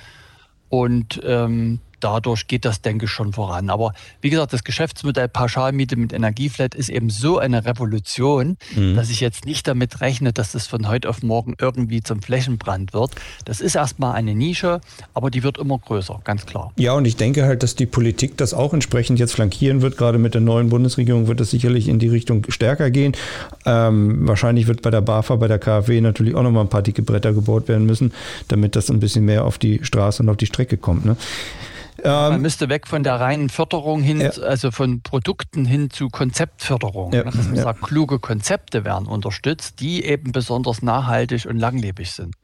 Und 0.68 1.20
ähm, 1.24 1.80
dadurch 2.04 2.46
geht 2.46 2.66
das, 2.66 2.82
denke 2.82 3.06
ich, 3.06 3.10
schon 3.10 3.32
voran. 3.32 3.70
Aber 3.70 3.94
wie 4.20 4.28
gesagt, 4.28 4.52
das 4.52 4.62
Geschäftsmodell 4.62 5.28
Pauschalmiete 5.28 5.96
mit 5.96 6.12
Energieflat 6.12 6.74
ist 6.74 6.90
eben 6.90 7.08
so 7.08 7.38
eine 7.38 7.64
Revolution, 7.64 8.58
mhm. 8.76 8.94
dass 8.94 9.08
ich 9.08 9.20
jetzt 9.20 9.46
nicht 9.46 9.66
damit 9.66 10.02
rechne, 10.02 10.32
dass 10.34 10.52
das 10.52 10.66
von 10.66 10.86
heute 10.86 11.08
auf 11.08 11.22
morgen 11.22 11.54
irgendwie 11.58 12.02
zum 12.02 12.20
Flächenbrand 12.20 12.92
wird. 12.92 13.12
Das 13.46 13.60
ist 13.60 13.74
erstmal 13.74 14.14
eine 14.14 14.34
Nische, 14.34 14.82
aber 15.14 15.30
die 15.30 15.42
wird 15.42 15.56
immer 15.56 15.78
größer, 15.78 16.20
ganz 16.24 16.44
klar. 16.44 16.72
Ja, 16.76 16.92
und 16.92 17.06
ich 17.06 17.16
denke 17.16 17.44
halt, 17.44 17.62
dass 17.62 17.74
die 17.74 17.86
Politik 17.86 18.36
das 18.36 18.52
auch 18.52 18.74
entsprechend 18.74 19.18
jetzt 19.18 19.32
flankieren 19.32 19.80
wird. 19.80 19.96
Gerade 19.96 20.18
mit 20.18 20.34
der 20.34 20.42
neuen 20.42 20.68
Bundesregierung 20.68 21.26
wird 21.26 21.40
es 21.40 21.50
sicherlich 21.50 21.88
in 21.88 21.98
die 21.98 22.08
Richtung 22.08 22.44
stärker 22.50 22.90
gehen. 22.90 23.12
Ähm, 23.64 24.28
wahrscheinlich 24.28 24.66
wird 24.66 24.82
bei 24.82 24.90
der 24.90 25.00
BAFA, 25.00 25.36
bei 25.36 25.48
der 25.48 25.58
KfW 25.58 26.02
natürlich 26.02 26.34
auch 26.34 26.42
nochmal 26.42 26.64
ein 26.64 26.68
paar 26.68 26.82
dicke 26.82 27.02
Bretter 27.02 27.32
gebaut 27.32 27.68
werden 27.68 27.86
müssen, 27.86 28.12
damit 28.48 28.76
das 28.76 28.90
ein 28.90 29.00
bisschen 29.00 29.24
mehr 29.24 29.46
auf 29.46 29.56
die 29.56 29.80
Straße 29.82 30.22
und 30.22 30.28
auf 30.28 30.36
die 30.36 30.46
Strecke 30.46 30.76
kommt. 30.76 31.06
Ne? 31.06 31.16
Man 32.02 32.34
ähm, 32.34 32.42
müsste 32.42 32.68
weg 32.68 32.86
von 32.86 33.02
der 33.02 33.20
reinen 33.20 33.48
Förderung 33.48 34.02
hin, 34.02 34.20
ja. 34.20 34.30
also 34.42 34.70
von 34.70 35.00
Produkten 35.00 35.64
hin 35.64 35.90
zu 35.90 36.08
Konzeptförderung. 36.08 37.12
Ja. 37.12 37.24
Dass 37.24 37.36
man 37.36 37.56
ja. 37.56 37.62
sagt, 37.62 37.82
kluge 37.82 38.18
Konzepte 38.18 38.84
werden 38.84 39.06
unterstützt, 39.06 39.80
die 39.80 40.04
eben 40.04 40.32
besonders 40.32 40.82
nachhaltig 40.82 41.46
und 41.46 41.58
langlebig 41.58 42.10
sind. 42.10 42.34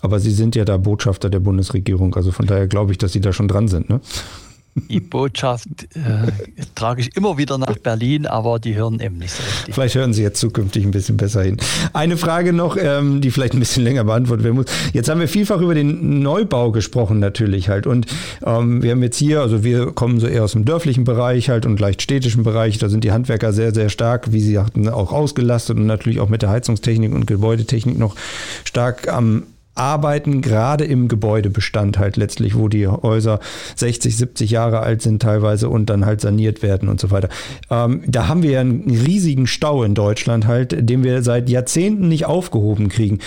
Aber 0.00 0.20
Sie 0.20 0.30
sind 0.30 0.54
ja 0.54 0.64
da 0.64 0.76
Botschafter 0.76 1.30
der 1.30 1.40
Bundesregierung, 1.40 2.14
also 2.14 2.30
von 2.30 2.46
daher 2.46 2.68
glaube 2.68 2.92
ich, 2.92 2.98
dass 2.98 3.12
Sie 3.12 3.20
da 3.20 3.32
schon 3.32 3.48
dran 3.48 3.68
sind, 3.68 3.88
ne? 3.88 4.00
Die 4.88 5.00
Botschaft 5.00 5.68
äh, 5.94 6.30
trage 6.74 7.00
ich 7.00 7.16
immer 7.16 7.38
wieder 7.38 7.58
nach 7.58 7.76
Berlin, 7.78 8.26
aber 8.26 8.58
die 8.58 8.74
hören 8.74 9.00
eben 9.00 9.18
nicht 9.18 9.32
so 9.32 9.42
richtig. 9.42 9.74
Vielleicht 9.74 9.94
hören 9.94 10.12
Sie 10.12 10.22
jetzt 10.22 10.40
zukünftig 10.40 10.84
ein 10.84 10.90
bisschen 10.90 11.16
besser 11.16 11.42
hin. 11.42 11.56
Eine 11.92 12.16
Frage 12.16 12.52
noch, 12.52 12.76
ähm, 12.76 13.20
die 13.20 13.30
vielleicht 13.30 13.54
ein 13.54 13.60
bisschen 13.60 13.84
länger 13.88 14.04
beantwortet 14.04 14.44
werden 14.44 14.56
muss. 14.56 14.66
Jetzt 14.92 15.08
haben 15.08 15.20
wir 15.20 15.28
vielfach 15.28 15.60
über 15.60 15.74
den 15.74 16.20
Neubau 16.22 16.70
gesprochen 16.70 17.18
natürlich 17.18 17.68
halt 17.68 17.86
und 17.86 18.06
ähm, 18.44 18.82
wir 18.82 18.92
haben 18.92 19.02
jetzt 19.02 19.18
hier, 19.18 19.40
also 19.40 19.64
wir 19.64 19.92
kommen 19.92 20.20
so 20.20 20.26
eher 20.26 20.44
aus 20.44 20.52
dem 20.52 20.64
dörflichen 20.64 21.04
Bereich 21.04 21.48
halt 21.48 21.66
und 21.66 21.80
leicht 21.80 22.02
städtischen 22.02 22.42
Bereich, 22.42 22.78
da 22.78 22.88
sind 22.88 23.04
die 23.04 23.12
Handwerker 23.12 23.52
sehr, 23.52 23.74
sehr 23.74 23.88
stark, 23.88 24.32
wie 24.32 24.40
Sie 24.40 24.54
sagten, 24.54 24.88
auch 24.88 25.12
ausgelastet 25.12 25.76
und 25.76 25.86
natürlich 25.86 26.20
auch 26.20 26.28
mit 26.28 26.42
der 26.42 26.50
Heizungstechnik 26.50 27.12
und 27.12 27.26
Gebäudetechnik 27.26 27.98
noch 27.98 28.16
stark 28.64 29.08
am 29.08 29.44
arbeiten, 29.78 30.42
gerade 30.42 30.84
im 30.84 31.08
Gebäudebestand 31.08 31.98
halt 31.98 32.16
letztlich, 32.16 32.56
wo 32.56 32.68
die 32.68 32.86
Häuser 32.86 33.40
60, 33.76 34.16
70 34.16 34.50
Jahre 34.50 34.80
alt 34.80 35.02
sind 35.02 35.22
teilweise 35.22 35.68
und 35.68 35.86
dann 35.90 36.04
halt 36.04 36.20
saniert 36.20 36.62
werden 36.62 36.88
und 36.88 37.00
so 37.00 37.10
weiter. 37.10 37.28
Ähm, 37.70 38.02
da 38.06 38.28
haben 38.28 38.42
wir 38.42 38.50
ja 38.50 38.60
einen 38.60 38.90
riesigen 38.90 39.46
Stau 39.46 39.84
in 39.84 39.94
Deutschland 39.94 40.46
halt, 40.46 40.88
den 40.88 41.04
wir 41.04 41.22
seit 41.22 41.48
Jahrzehnten 41.48 42.08
nicht 42.08 42.26
aufgehoben 42.26 42.88
kriegen. 42.88 43.18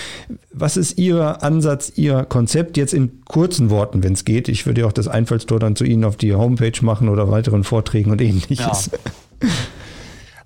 Was 0.51 0.77
ist 0.77 0.97
Ihr 0.97 1.43
Ansatz, 1.43 1.93
Ihr 1.95 2.25
Konzept 2.25 2.77
jetzt 2.77 2.93
in 2.93 3.23
kurzen 3.25 3.69
Worten, 3.69 4.03
wenn 4.03 4.13
es 4.13 4.25
geht? 4.25 4.49
Ich 4.49 4.65
würde 4.65 4.81
ja 4.81 4.87
auch 4.87 4.91
das 4.91 5.07
Einfallstor 5.07 5.59
dann 5.59 5.75
zu 5.75 5.85
Ihnen 5.85 6.03
auf 6.03 6.17
die 6.17 6.33
Homepage 6.33 6.73
machen 6.81 7.09
oder 7.09 7.31
weiteren 7.31 7.63
Vorträgen 7.63 8.11
und 8.11 8.21
ähnliches. 8.21 8.89
Ja. 8.91 9.49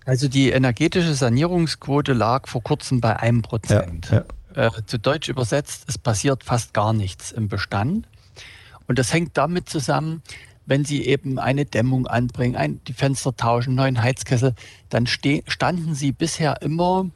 Also 0.06 0.28
die 0.28 0.52
energetische 0.52 1.16
Sanierungsquote 1.16 2.14
lag 2.14 2.48
vor 2.48 2.62
kurzem 2.62 3.02
bei 3.02 3.20
einem 3.20 3.42
Prozent. 3.42 4.08
Ja, 4.12 4.18
ja. 4.18 4.26
Äh, 4.56 4.72
zu 4.86 4.98
Deutsch 4.98 5.28
übersetzt, 5.28 5.84
es 5.88 5.98
passiert 5.98 6.46
fast 6.46 6.74
gar 6.74 6.94
nichts 6.94 7.34
im 7.34 7.50
Bestand. 7.50 8.08
Und 8.88 8.98
das 8.98 9.12
hängt 9.12 9.36
damit 9.38 9.68
zusammen, 9.68 10.22
wenn 10.66 10.86
Sie 10.86 11.06
eben 11.06 11.40
eine 11.40 11.66
Dämmung 11.66 12.08
anbringen, 12.08 12.56
ein, 12.56 12.80
die 12.88 12.94
Fenster 12.94 13.36
tauschen, 13.36 13.76
neuen 13.76 14.02
Heizkessel, 14.02 14.56
dann 14.90 15.08
ste 15.08 15.44
standen 15.48 15.94
Sie 15.94 16.14
bisher 16.14 16.62
immer 16.62 17.10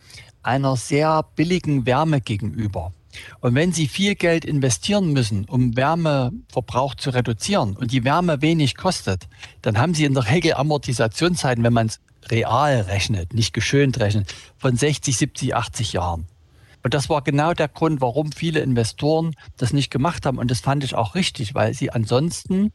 einer 0.44 0.76
sehr 0.76 1.24
billigen 1.36 1.86
Wärme 1.86 2.20
gegenüber. 2.20 2.92
Und 3.40 3.56
wenn 3.56 3.72
Sie 3.72 3.88
viel 3.88 4.16
Geld 4.16 4.44
investieren 4.44 5.14
müssen, 5.14 5.46
um 5.46 5.78
Wärmeverbrauch 5.78 6.96
zu 6.96 7.10
reduzieren 7.10 7.78
und 7.78 7.94
die 7.94 8.04
Wärme 8.04 8.42
wenig 8.42 8.76
kostet, 8.76 9.30
dann 9.62 9.78
haben 9.78 9.94
Sie 9.94 10.04
in 10.04 10.14
der 10.14 10.30
Regel 10.30 10.56
Amortisationszeiten, 10.56 11.64
wenn 11.64 11.74
man 11.74 11.88
es 11.88 12.02
real 12.28 12.82
rechnet, 12.82 13.34
nicht 13.34 13.54
geschönt 13.54 13.98
rechnet, 14.00 14.34
von 14.58 14.76
60, 14.76 15.16
70, 15.16 15.56
80 15.56 15.94
Jahren. 15.94 16.28
Und 16.90 16.96
das 16.96 17.08
war 17.08 17.22
genau 17.22 17.54
der 17.54 17.68
Grund, 17.68 18.02
warum 18.02 18.32
viele 18.32 18.62
Investoren 18.62 19.36
das 19.58 19.74
nicht 19.74 19.92
gemacht 19.92 20.26
haben. 20.26 20.40
Und 20.40 20.50
das 20.50 20.60
fand 20.60 20.84
ich 20.84 20.96
auch 20.96 21.14
richtig, 21.14 21.54
weil 21.54 21.76
sie 21.76 21.92
ansonsten 21.92 22.72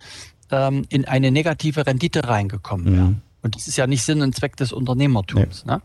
ähm, 0.53 0.85
in 0.89 1.05
eine 1.05 1.33
negative 1.33 1.85
Rendite 1.85 2.29
reingekommen 2.29 2.87
wären. 2.87 3.09
Mhm. 3.09 3.23
Und 3.43 3.57
das 3.57 3.67
ist 3.67 3.77
ja 3.77 3.89
nicht 3.89 4.05
Sinn 4.05 4.23
und 4.23 4.33
Zweck 4.37 4.57
des 4.57 4.73
Unternehmertums. 4.73 5.65
Nee. 5.67 5.73
Ne? 5.73 5.83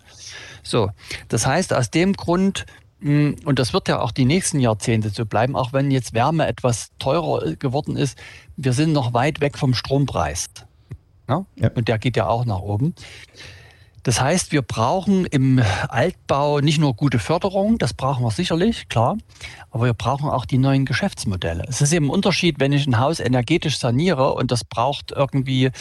So, 0.62 0.92
das 1.28 1.48
heißt, 1.48 1.74
aus 1.74 1.90
dem 1.90 2.14
Grund 2.14 2.68
hm, 3.02 3.38
und 3.46 3.58
das 3.58 3.74
wird 3.74 3.88
ja 3.88 4.00
auch 4.00 4.12
die 4.12 4.26
nächsten 4.26 4.60
Jahrzehnte 4.60 5.10
so 5.10 5.26
bleiben, 5.26 5.56
auch 5.56 5.74
wenn 5.74 5.90
jetzt 5.90 6.14
Wärme 6.14 6.46
etwas 6.46 6.92
teurer 7.00 7.56
geworden 7.56 7.98
ist. 7.98 8.16
Wir 8.58 8.74
sind 8.74 8.94
noch 8.94 9.16
weit 9.16 9.42
weg 9.42 9.58
vom 9.58 9.74
Strompreis. 9.74 10.52
Ja? 11.28 11.48
Ja. 11.56 11.72
Und 11.74 11.88
der 11.88 11.98
geht 11.98 12.16
ja 12.16 12.28
auch 12.28 12.46
nach 12.46 12.60
oben. 12.60 12.94
Das 14.04 14.22
heißt, 14.22 14.52
wir 14.52 14.62
brauchen 14.62 15.26
im 15.26 15.62
Altbau 15.88 16.60
nicht 16.60 16.80
nur 16.80 16.96
gute 16.96 17.20
Förderung, 17.20 17.78
das 17.78 17.94
brauchen 17.94 18.24
wir 18.24 18.32
sicherlich, 18.32 18.88
klar, 18.90 19.18
aber 19.72 19.86
wir 19.86 19.94
brauchen 19.94 20.30
auch 20.30 20.46
die 20.46 20.58
neuen 20.58 20.86
Geschäftsmodelle. 20.86 21.66
Es 21.68 21.82
ist 21.82 21.92
eben 21.94 22.08
ein 22.08 22.12
Unterschied, 22.12 22.60
wenn 22.60 22.72
ich 22.72 22.88
ein 22.88 23.00
Haus 23.00 23.20
energetisch 23.20 23.78
saniere 23.80 24.34
und 24.34 24.52
das 24.52 24.64
braucht 24.64 25.12
irgendwie 25.12 25.72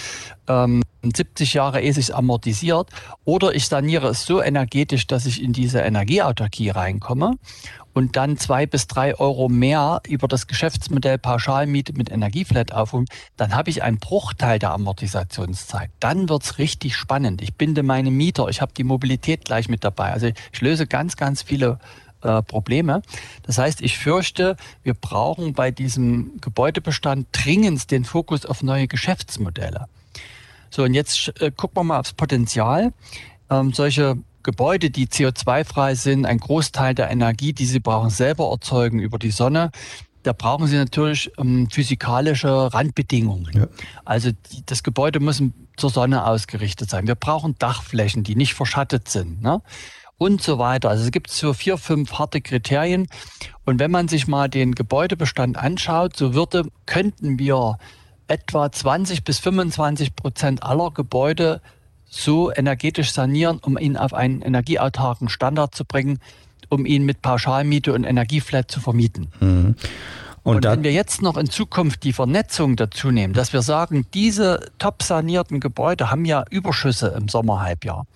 ähm, 0.49 0.83
70 1.03 1.55
Jahre, 1.55 1.81
ehe 1.81 1.93
sich 1.93 2.15
amortisiert, 2.15 2.91
oder 3.25 3.55
ich 3.55 3.67
saniere 3.69 4.09
es 4.09 4.27
so 4.27 4.43
energetisch, 4.43 5.07
dass 5.07 5.27
ich 5.27 5.43
in 5.43 5.53
diese 5.53 5.81
Energieautarkie 5.81 6.71
reinkomme 6.71 7.37
und 7.99 8.15
dann 8.15 8.37
zwei 8.37 8.65
bis 8.65 8.87
drei 8.87 9.19
Euro 9.19 9.49
mehr 9.49 10.01
über 10.07 10.29
das 10.29 10.47
Geschäftsmodell 10.47 11.19
Pauschalmiete 11.19 11.95
mit 11.95 12.13
Energieflat 12.13 12.73
aufrufen, 12.73 13.09
dann 13.37 13.57
habe 13.57 13.71
ich 13.71 13.83
einen 13.83 13.99
Bruchteil 13.99 14.61
der 14.61 14.71
Amortisationszeit. 14.71 15.91
Dann 15.99 16.29
wird 16.29 16.45
es 16.45 16.59
richtig 16.59 16.95
spannend. 16.95 17.43
Ich 17.43 17.57
binde 17.57 17.83
meine 17.83 18.13
Mieter, 18.13 18.47
ich 18.47 18.61
habe 18.61 18.73
die 18.73 18.85
Mobilität 18.85 19.45
gleich 19.47 19.69
mit 19.69 19.83
dabei. 19.83 20.13
Also 20.13 20.29
ich 20.53 20.61
löse 20.61 20.87
ganz, 20.87 21.17
ganz 21.17 21.43
viele 21.43 21.81
äh, 22.23 22.41
Probleme. 22.41 23.03
Das 23.43 23.59
heißt, 23.59 23.81
ich 23.81 23.99
fürchte, 23.99 24.55
wir 24.85 24.95
brauchen 24.95 25.53
bei 25.53 25.73
diesem 25.73 26.41
Gebäudebestand 26.41 27.27
dringend 27.33 27.91
den 27.91 28.05
Fokus 28.05 28.47
auf 28.47 28.63
neue 28.63 28.87
Geschäftsmodelle. 28.87 29.87
So, 30.71 30.85
und 30.85 30.95
jetzt 30.95 31.33
äh, 31.41 31.51
gucken 31.51 31.79
wir 31.79 31.83
mal 31.83 31.99
aufs 31.99 32.13
Potenzial. 32.13 32.93
Ähm, 33.51 33.73
solche 33.73 34.19
Gebäude, 34.49 34.89
die 34.89 35.09
CO2-frei 35.09 35.95
sind, 35.95 36.25
ein 36.25 36.39
Großteil 36.39 36.95
der 36.95 37.11
Energie, 37.11 37.53
die 37.53 37.67
sie 37.67 37.81
brauchen, 37.81 38.09
selber 38.09 38.51
erzeugen 38.51 38.99
über 38.99 39.19
die 39.19 39.31
Sonne. 39.31 39.71
Da 40.23 40.33
brauchen 40.33 40.67
sie 40.67 40.77
natürlich 40.77 41.31
ähm, 41.37 41.69
physikalische 41.71 42.73
Randbedingungen. 42.73 43.51
Ja. 43.53 43.67
Also 44.07 44.31
die, 44.31 44.65
das 44.65 44.83
Gebäude 44.83 45.21
muss 45.21 45.43
zur 45.77 45.91
Sonne 45.91 46.25
ausgerichtet 46.25 46.89
sein. 46.89 47.07
Wir 47.07 47.15
brauchen 47.15 47.57
Dachflächen, 47.59 48.25
die 48.25 48.37
nicht 48.37 48.55
verschattet 48.55 49.11
sind. 49.11 49.43
Ne? 49.43 49.61
und 50.17 50.43
so 50.43 50.59
weiter. 50.59 50.89
Also 50.89 51.05
es 51.05 51.13
gibt 51.13 51.31
so 51.31 51.53
vier, 51.53 51.77
fünf 51.77 52.15
harte 52.15 52.41
Kriterien. 52.41 53.07
Und 53.67 53.79
wenn 53.79 53.91
man 53.91 54.09
sich 54.09 54.27
mal 54.27 54.49
den 54.49 54.75
Gebäudebestand 54.75 55.59
anschaut, 55.59 56.17
so 56.17 56.35
würde, 56.35 56.65
könnten 56.87 57.39
wir 57.39 57.79
etwa 58.27 58.73
20 58.73 59.25
bis 59.25 59.39
25 59.41 60.17
Prozent 60.17 60.63
aller 60.63 60.91
Gebäude 60.91 61.61
so 62.11 62.53
energetisch 62.53 63.13
sanieren, 63.13 63.59
um 63.63 63.79
ihn 63.79 63.97
auf 63.97 64.15
einen 64.15 64.43
energieautarken 64.43 65.29
Standard 65.29 65.75
zu 65.75 65.85
bringen, 65.85 66.21
um 66.69 66.87
ihn 66.87 67.05
mit 67.05 67.23
Pauschalmiete 67.23 67.93
und 67.93 68.05
Energieflat 68.05 68.71
zu 68.71 68.81
vermieten. 68.81 69.29
Mhm. 69.41 69.75
Und, 70.49 70.65
und 70.65 70.65
wenn 70.65 70.83
wir 70.83 70.93
jetzt 70.93 71.21
noch 71.21 71.37
in 71.37 71.51
Zukunft 71.51 72.05
die 72.05 72.15
Vernetzung 72.15 72.75
dazu 72.77 73.11
nehmen, 73.11 73.35
dass 73.35 73.53
wir 73.53 73.61
sagen, 73.61 74.07
diese 74.15 74.71
top 74.79 75.03
sanierten 75.03 75.61
Gebäude 75.61 76.11
haben 76.11 76.25
ja 76.25 76.43
Überschüsse 76.49 77.09
im 77.09 77.29
Sommerhalbjahr. 77.29 78.07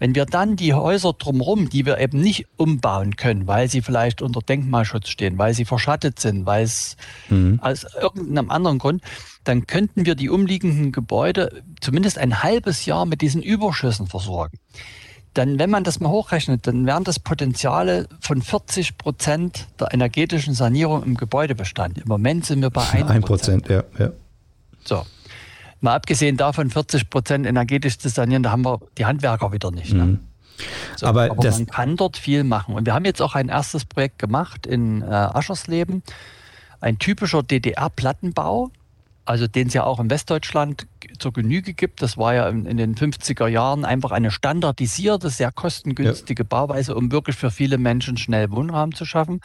Wenn 0.00 0.16
wir 0.16 0.26
dann 0.26 0.56
die 0.56 0.74
Häuser 0.74 1.12
drumherum, 1.12 1.70
die 1.70 1.86
wir 1.86 1.98
eben 1.98 2.20
nicht 2.20 2.46
umbauen 2.56 3.14
können, 3.14 3.46
weil 3.46 3.70
sie 3.70 3.82
vielleicht 3.82 4.20
unter 4.20 4.40
Denkmalschutz 4.40 5.08
stehen, 5.08 5.38
weil 5.38 5.54
sie 5.54 5.64
verschattet 5.64 6.18
sind, 6.18 6.44
weil 6.44 6.64
es 6.64 6.96
mhm. 7.28 7.60
aus 7.62 7.86
irgendeinem 8.00 8.50
anderen 8.50 8.78
Grund, 8.78 9.02
dann 9.44 9.68
könnten 9.68 10.06
wir 10.06 10.16
die 10.16 10.28
umliegenden 10.28 10.90
Gebäude 10.90 11.62
zumindest 11.80 12.18
ein 12.18 12.42
halbes 12.42 12.84
Jahr 12.84 13.06
mit 13.06 13.20
diesen 13.20 13.42
Überschüssen 13.42 14.08
versorgen. 14.08 14.58
Dann, 15.36 15.58
wenn 15.58 15.68
man 15.68 15.84
das 15.84 16.00
mal 16.00 16.08
hochrechnet, 16.08 16.66
dann 16.66 16.86
wären 16.86 17.04
das 17.04 17.18
Potenziale 17.18 18.08
von 18.20 18.40
40 18.40 18.96
Prozent 18.96 19.66
der 19.78 19.92
energetischen 19.92 20.54
Sanierung 20.54 21.02
im 21.02 21.14
Gebäudebestand. 21.14 21.98
Im 21.98 22.08
Moment 22.08 22.46
sind 22.46 22.62
wir 22.62 22.70
bei 22.70 22.88
1 22.90 23.26
Prozent. 23.26 23.68
ja, 23.68 23.84
ja. 23.98 24.12
So. 24.84 25.04
Mal 25.82 25.94
abgesehen 25.94 26.38
davon, 26.38 26.70
40 26.70 27.10
Prozent 27.10 27.44
energetisch 27.44 27.98
zu 27.98 28.08
sanieren, 28.08 28.42
da 28.42 28.50
haben 28.50 28.64
wir 28.64 28.80
die 28.96 29.04
Handwerker 29.04 29.52
wieder 29.52 29.70
nicht. 29.70 29.92
Ne? 29.92 30.04
Mhm. 30.06 30.18
So, 30.96 31.06
aber, 31.06 31.30
aber 31.30 31.50
man 31.50 31.66
kann 31.66 31.96
dort 31.96 32.16
viel 32.16 32.42
machen. 32.42 32.74
Und 32.74 32.86
wir 32.86 32.94
haben 32.94 33.04
jetzt 33.04 33.20
auch 33.20 33.34
ein 33.34 33.50
erstes 33.50 33.84
Projekt 33.84 34.18
gemacht 34.18 34.66
in 34.66 35.02
äh, 35.02 35.04
Aschersleben. 35.04 36.02
Ein 36.80 36.98
typischer 36.98 37.42
DDR-Plattenbau, 37.42 38.70
also 39.26 39.46
den 39.46 39.68
es 39.68 39.74
ja 39.74 39.84
auch 39.84 40.00
in 40.00 40.08
Westdeutschland 40.08 40.86
zur 41.18 41.32
Genüge 41.32 41.74
gibt. 41.74 42.00
Das 42.00 42.16
war 42.16 42.34
ja 42.34 42.48
in, 42.48 42.64
in 42.64 42.76
den 42.76 42.94
50er 42.94 43.48
Jahren 43.48 43.84
einfach 43.84 44.12
eine 44.12 44.30
standardisierte, 44.30 45.28
sehr 45.30 45.52
kostengünstige 45.52 46.44
ja. 46.44 46.46
Bauweise, 46.48 46.94
um 46.94 47.12
wirklich 47.12 47.36
für 47.36 47.50
viele 47.50 47.76
Menschen 47.76 48.16
schnell 48.16 48.50
Wohnraum 48.50 48.94
zu 48.94 49.04
schaffen. 49.04 49.40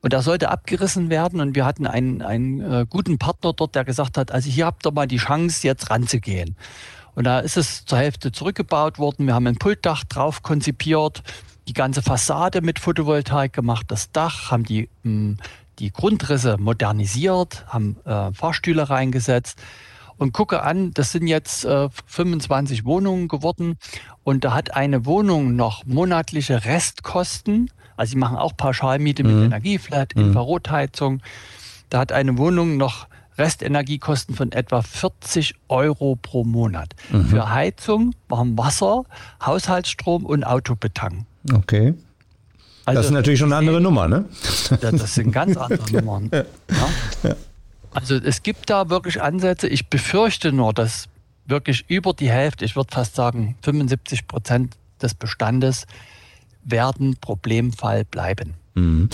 Und 0.00 0.12
da 0.12 0.22
sollte 0.22 0.50
abgerissen 0.50 1.10
werden. 1.10 1.40
Und 1.40 1.54
wir 1.54 1.64
hatten 1.64 1.86
einen, 1.86 2.22
einen 2.22 2.60
äh, 2.60 2.86
guten 2.88 3.18
Partner 3.18 3.52
dort, 3.52 3.74
der 3.74 3.84
gesagt 3.84 4.18
hat, 4.18 4.32
also 4.32 4.50
hier 4.50 4.66
habt 4.66 4.86
ihr 4.86 4.92
mal 4.92 5.06
die 5.06 5.18
Chance, 5.18 5.66
jetzt 5.66 5.90
ranzugehen. 5.90 6.56
Und 7.14 7.24
da 7.24 7.40
ist 7.40 7.56
es 7.56 7.84
zur 7.84 7.98
Hälfte 7.98 8.32
zurückgebaut 8.32 8.98
worden. 8.98 9.26
Wir 9.26 9.34
haben 9.34 9.46
ein 9.46 9.56
Pultdach 9.56 10.04
drauf 10.04 10.42
konzipiert, 10.42 11.22
die 11.68 11.72
ganze 11.72 12.02
Fassade 12.02 12.60
mit 12.60 12.78
Photovoltaik 12.78 13.52
gemacht, 13.52 13.86
das 13.88 14.12
Dach, 14.12 14.50
haben 14.50 14.64
die, 14.64 14.88
mh, 15.02 15.10
hm, 15.10 15.38
die 15.78 15.92
Grundrisse 15.92 16.56
modernisiert, 16.58 17.66
haben 17.68 17.96
äh, 18.04 18.32
Fahrstühle 18.32 18.88
reingesetzt 18.88 19.58
und 20.16 20.32
gucke 20.32 20.62
an, 20.62 20.92
das 20.92 21.12
sind 21.12 21.26
jetzt 21.26 21.64
äh, 21.64 21.88
25 22.06 22.84
Wohnungen 22.84 23.28
geworden 23.28 23.76
und 24.24 24.44
da 24.44 24.54
hat 24.54 24.74
eine 24.74 25.04
Wohnung 25.04 25.56
noch 25.56 25.84
monatliche 25.84 26.64
Restkosten 26.64 27.70
also 27.96 28.12
sie 28.12 28.18
machen 28.18 28.36
auch 28.36 28.56
Pauschalmiete 28.56 29.24
mhm. 29.24 29.34
mit 29.34 29.44
Energieflat, 29.46 30.14
mhm. 30.14 30.26
Infrarotheizung. 30.26 31.22
Da 31.88 31.98
hat 32.00 32.12
eine 32.12 32.36
Wohnung 32.38 32.76
noch 32.76 33.08
Restenergiekosten 33.38 34.34
von 34.34 34.52
etwa 34.52 34.82
40 34.82 35.54
Euro 35.68 36.16
pro 36.16 36.44
Monat. 36.44 36.94
Mhm. 37.10 37.26
Für 37.26 37.50
Heizung, 37.50 38.14
Warmwasser, 38.28 39.04
Haushaltsstrom 39.44 40.24
und 40.24 40.44
Autobetank. 40.44 41.26
Okay. 41.52 41.94
Also, 42.86 43.00
das 43.00 43.06
ist 43.06 43.12
natürlich 43.12 43.40
schon 43.40 43.52
eine 43.52 43.56
andere 43.56 43.80
Nummer, 43.80 44.06
ne? 44.08 44.24
Das 44.80 45.14
sind 45.14 45.32
ganz 45.32 45.56
andere 45.56 45.92
Nummern. 45.92 46.30
Ja. 46.32 46.44
Ja. 47.24 47.36
Also 47.92 48.14
es 48.14 48.42
gibt 48.42 48.70
da 48.70 48.90
wirklich 48.90 49.20
Ansätze. 49.20 49.68
Ich 49.68 49.88
befürchte 49.88 50.52
nur, 50.52 50.72
dass 50.72 51.08
wirklich 51.46 51.84
über 51.88 52.12
die 52.12 52.30
Hälfte, 52.30 52.64
ich 52.64 52.76
würde 52.76 52.92
fast 52.92 53.16
sagen 53.16 53.56
75 53.62 54.28
Prozent 54.28 54.74
des 55.02 55.14
Bestandes 55.14 55.86
werden 56.62 57.16
Problemfall 57.20 58.04
bleiben. 58.04 58.54
Mhm. 58.76 59.08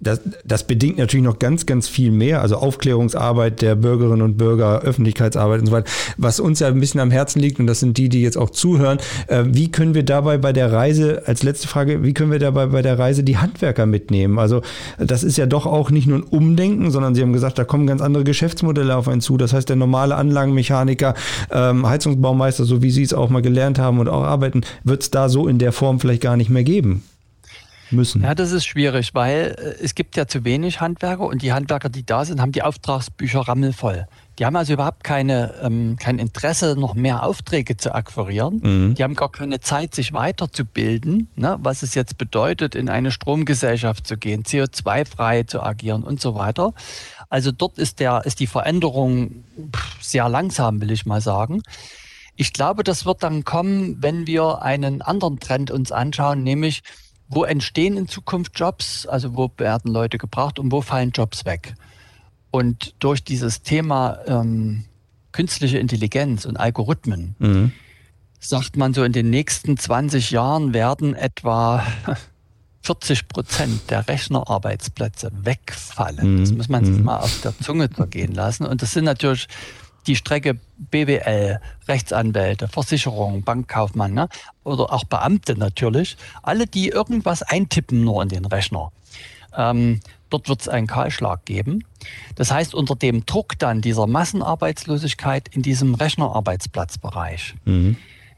Das, 0.00 0.22
das, 0.42 0.66
bedingt 0.66 0.96
natürlich 0.96 1.24
noch 1.24 1.38
ganz, 1.38 1.66
ganz 1.66 1.86
viel 1.86 2.10
mehr, 2.10 2.40
also 2.40 2.56
Aufklärungsarbeit 2.56 3.60
der 3.60 3.74
Bürgerinnen 3.74 4.22
und 4.22 4.38
Bürger, 4.38 4.80
Öffentlichkeitsarbeit 4.80 5.60
und 5.60 5.66
so 5.66 5.72
weiter. 5.72 5.90
Was 6.16 6.40
uns 6.40 6.60
ja 6.60 6.68
ein 6.68 6.80
bisschen 6.80 6.98
am 6.98 7.10
Herzen 7.10 7.38
liegt, 7.38 7.60
und 7.60 7.66
das 7.66 7.80
sind 7.80 7.98
die, 7.98 8.08
die 8.08 8.22
jetzt 8.22 8.38
auch 8.38 8.48
zuhören, 8.48 8.98
äh, 9.26 9.44
wie 9.46 9.70
können 9.70 9.94
wir 9.94 10.02
dabei 10.02 10.38
bei 10.38 10.54
der 10.54 10.72
Reise, 10.72 11.24
als 11.26 11.42
letzte 11.42 11.68
Frage, 11.68 12.02
wie 12.02 12.14
können 12.14 12.30
wir 12.30 12.38
dabei 12.38 12.66
bei 12.66 12.80
der 12.80 12.98
Reise 12.98 13.22
die 13.22 13.36
Handwerker 13.36 13.84
mitnehmen? 13.84 14.38
Also 14.38 14.62
das 14.98 15.22
ist 15.24 15.36
ja 15.36 15.44
doch 15.44 15.66
auch 15.66 15.90
nicht 15.90 16.06
nur 16.06 16.20
ein 16.20 16.24
Umdenken, 16.24 16.90
sondern 16.90 17.14
Sie 17.14 17.20
haben 17.20 17.34
gesagt, 17.34 17.58
da 17.58 17.64
kommen 17.64 17.86
ganz 17.86 18.00
andere 18.00 18.24
Geschäftsmodelle 18.24 18.96
auf 18.96 19.08
einen 19.08 19.20
zu. 19.20 19.36
Das 19.36 19.52
heißt, 19.52 19.68
der 19.68 19.76
normale 19.76 20.14
Anlagenmechaniker, 20.14 21.12
ähm, 21.50 21.86
Heizungsbaumeister, 21.86 22.64
so 22.64 22.80
wie 22.80 22.90
Sie 22.90 23.02
es 23.02 23.12
auch 23.12 23.28
mal 23.28 23.42
gelernt 23.42 23.78
haben 23.78 23.98
und 23.98 24.08
auch 24.08 24.22
arbeiten, 24.22 24.62
wird 24.84 25.02
es 25.02 25.10
da 25.10 25.28
so 25.28 25.48
in 25.48 25.58
der 25.58 25.72
Form 25.72 26.00
vielleicht 26.00 26.22
gar 26.22 26.38
nicht 26.38 26.48
mehr 26.48 26.64
geben 26.64 27.02
müssen. 27.92 28.22
Ja, 28.22 28.34
das 28.34 28.52
ist 28.52 28.66
schwierig, 28.66 29.14
weil 29.14 29.54
äh, 29.58 29.82
es 29.82 29.94
gibt 29.94 30.16
ja 30.16 30.26
zu 30.26 30.44
wenig 30.44 30.80
Handwerker 30.80 31.24
und 31.24 31.42
die 31.42 31.52
Handwerker, 31.52 31.88
die 31.88 32.04
da 32.04 32.24
sind, 32.24 32.40
haben 32.40 32.52
die 32.52 32.62
Auftragsbücher 32.62 33.40
rammelvoll. 33.40 34.06
Die 34.38 34.46
haben 34.46 34.56
also 34.56 34.72
überhaupt 34.72 35.04
keine, 35.04 35.54
ähm, 35.62 35.96
kein 36.00 36.18
Interesse, 36.18 36.74
noch 36.78 36.94
mehr 36.94 37.22
Aufträge 37.22 37.76
zu 37.76 37.94
akquirieren. 37.94 38.60
Mhm. 38.62 38.94
Die 38.94 39.04
haben 39.04 39.14
gar 39.14 39.30
keine 39.30 39.60
Zeit, 39.60 39.94
sich 39.94 40.12
weiterzubilden, 40.12 41.28
ne, 41.36 41.58
was 41.60 41.82
es 41.82 41.94
jetzt 41.94 42.16
bedeutet, 42.16 42.74
in 42.74 42.88
eine 42.88 43.10
Stromgesellschaft 43.10 44.06
zu 44.06 44.16
gehen, 44.16 44.44
CO2-frei 44.44 45.42
zu 45.42 45.62
agieren 45.62 46.02
und 46.02 46.20
so 46.20 46.34
weiter. 46.34 46.72
Also 47.28 47.52
dort 47.52 47.78
ist, 47.78 48.00
der, 48.00 48.22
ist 48.24 48.40
die 48.40 48.46
Veränderung 48.46 49.44
sehr 50.00 50.28
langsam, 50.28 50.80
will 50.80 50.90
ich 50.90 51.06
mal 51.06 51.20
sagen. 51.20 51.62
Ich 52.34 52.52
glaube, 52.52 52.82
das 52.82 53.04
wird 53.04 53.22
dann 53.22 53.44
kommen, 53.44 54.02
wenn 54.02 54.26
wir 54.26 54.62
einen 54.62 55.02
anderen 55.02 55.38
Trend 55.38 55.70
uns 55.70 55.92
anschauen, 55.92 56.42
nämlich 56.42 56.82
wo 57.34 57.44
entstehen 57.44 57.96
in 57.96 58.08
Zukunft 58.08 58.58
Jobs, 58.58 59.06
also 59.06 59.36
wo 59.36 59.50
werden 59.56 59.90
Leute 59.90 60.18
gebraucht 60.18 60.58
und 60.58 60.70
wo 60.70 60.82
fallen 60.82 61.10
Jobs 61.10 61.44
weg. 61.44 61.74
Und 62.50 62.94
durch 62.98 63.24
dieses 63.24 63.62
Thema 63.62 64.18
ähm, 64.26 64.84
künstliche 65.32 65.78
Intelligenz 65.78 66.44
und 66.44 66.58
Algorithmen 66.58 67.34
mhm. 67.38 67.72
sagt 68.38 68.76
man 68.76 68.92
so, 68.92 69.02
in 69.02 69.12
den 69.12 69.30
nächsten 69.30 69.78
20 69.78 70.30
Jahren 70.30 70.74
werden 70.74 71.14
etwa 71.14 71.82
40 72.82 73.28
Prozent 73.28 73.90
der 73.90 74.06
Rechnerarbeitsplätze 74.06 75.30
wegfallen. 75.32 76.34
Mhm. 76.34 76.40
Das 76.40 76.52
muss 76.52 76.68
man 76.68 76.84
sich 76.84 76.98
mhm. 76.98 77.04
mal 77.04 77.20
auf 77.20 77.40
der 77.40 77.58
Zunge 77.58 77.88
zergehen 77.88 78.34
lassen. 78.34 78.66
Und 78.66 78.82
das 78.82 78.92
sind 78.92 79.04
natürlich 79.04 79.48
die 80.06 80.16
Strecke 80.16 80.58
BWL, 80.78 81.60
Rechtsanwälte, 81.88 82.68
Versicherung, 82.68 83.42
Bankkaufmann 83.42 84.14
ne? 84.14 84.28
oder 84.64 84.92
auch 84.92 85.04
Beamte 85.04 85.56
natürlich, 85.56 86.16
alle, 86.42 86.66
die 86.66 86.88
irgendwas 86.88 87.42
eintippen 87.42 88.02
nur 88.02 88.22
in 88.22 88.28
den 88.28 88.44
Rechner. 88.44 88.90
Ähm, 89.56 90.00
dort 90.30 90.48
wird 90.48 90.62
es 90.62 90.68
einen 90.68 90.86
Kahlschlag 90.86 91.44
geben. 91.44 91.84
Das 92.34 92.50
heißt, 92.50 92.74
unter 92.74 92.96
dem 92.96 93.26
Druck 93.26 93.58
dann 93.58 93.80
dieser 93.80 94.06
Massenarbeitslosigkeit 94.06 95.48
in 95.48 95.62
diesem 95.62 95.94
Rechnerarbeitsplatzbereich 95.94 97.54
mhm 97.64 97.96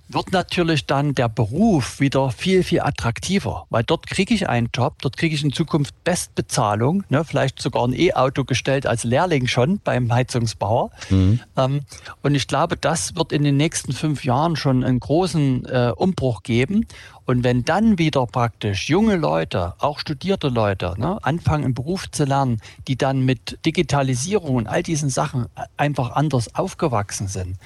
wird 0.08 0.32
natürlich 0.32 0.86
dann 0.86 1.14
der 1.14 1.28
Beruf 1.28 1.98
wieder 2.00 2.30
viel, 2.30 2.62
viel 2.62 2.80
attraktiver, 2.80 3.66
weil 3.70 3.84
dort 3.84 4.06
kriege 4.06 4.34
ich 4.34 4.48
einen 4.48 4.68
Job, 4.72 5.00
dort 5.00 5.16
kriege 5.16 5.34
ich 5.34 5.42
in 5.42 5.52
Zukunft 5.52 5.94
Bestbezahlung, 6.04 7.04
ne, 7.08 7.24
vielleicht 7.24 7.60
sogar 7.60 7.86
ein 7.86 7.94
E-Auto 7.94 8.44
gestellt 8.44 8.86
als 8.86 9.04
Lehrling 9.04 9.46
schon 9.46 9.80
beim 9.82 10.12
Heizungsbauer. 10.12 10.90
Mhm. 11.08 11.40
Ähm, 11.56 11.80
und 12.22 12.34
ich 12.34 12.46
glaube, 12.46 12.76
das 12.76 13.16
wird 13.16 13.32
in 13.32 13.44
den 13.44 13.56
nächsten 13.56 13.92
fünf 13.92 14.24
Jahren 14.24 14.56
schon 14.56 14.84
einen 14.84 15.00
großen 15.00 15.64
äh, 15.66 15.92
Umbruch 15.96 16.42
geben. 16.42 16.86
Und 17.26 17.42
wenn 17.42 17.64
dann 17.64 17.98
wieder 17.98 18.26
praktisch 18.26 18.90
junge 18.90 19.16
Leute, 19.16 19.74
auch 19.78 19.98
studierte 19.98 20.48
Leute, 20.48 20.94
ne, 20.98 21.18
anfangen, 21.22 21.64
einen 21.64 21.74
Beruf 21.74 22.10
zu 22.10 22.24
lernen, 22.24 22.60
die 22.86 22.96
dann 22.96 23.24
mit 23.24 23.58
Digitalisierung 23.64 24.56
und 24.56 24.66
all 24.66 24.82
diesen 24.82 25.08
Sachen 25.08 25.46
einfach 25.78 26.10
anders 26.10 26.54
aufgewachsen 26.54 27.28
sind, 27.28 27.56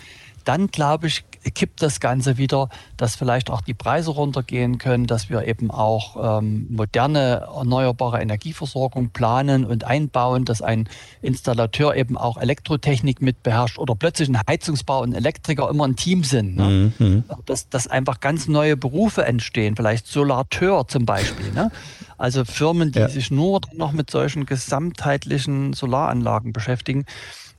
dann 0.48 0.68
glaube 0.68 1.08
ich, 1.08 1.24
kippt 1.54 1.82
das 1.82 2.00
Ganze 2.00 2.38
wieder, 2.38 2.68
dass 2.96 3.16
vielleicht 3.16 3.50
auch 3.50 3.60
die 3.60 3.74
Preise 3.74 4.10
runtergehen 4.10 4.78
können, 4.78 5.06
dass 5.06 5.30
wir 5.30 5.46
eben 5.46 5.70
auch 5.70 6.38
ähm, 6.38 6.66
moderne 6.70 7.46
erneuerbare 7.54 8.20
Energieversorgung 8.20 9.10
planen 9.10 9.64
und 9.64 9.84
einbauen, 9.84 10.44
dass 10.44 10.62
ein 10.62 10.88
Installateur 11.22 11.96
eben 11.96 12.16
auch 12.16 12.36
Elektrotechnik 12.36 13.22
mit 13.22 13.42
beherrscht 13.42 13.78
oder 13.78 13.94
plötzlich 13.94 14.28
ein 14.28 14.40
Heizungsbau 14.48 15.02
und 15.02 15.14
Elektriker 15.14 15.68
immer 15.70 15.86
ein 15.86 15.96
Team 15.96 16.24
sind. 16.24 16.56
Ne? 16.56 16.92
Mhm. 16.98 17.24
Dass, 17.46 17.68
dass 17.68 17.86
einfach 17.86 18.20
ganz 18.20 18.48
neue 18.48 18.76
Berufe 18.76 19.24
entstehen, 19.24 19.76
vielleicht 19.76 20.06
Solateur 20.06 20.86
zum 20.88 21.06
Beispiel. 21.06 21.52
Ne? 21.52 21.70
Also 22.16 22.44
Firmen, 22.44 22.92
die 22.92 22.98
ja. 22.98 23.08
sich 23.08 23.30
nur 23.30 23.60
noch 23.74 23.92
mit 23.92 24.10
solchen 24.10 24.44
gesamtheitlichen 24.44 25.72
Solaranlagen 25.72 26.52
beschäftigen. 26.52 27.04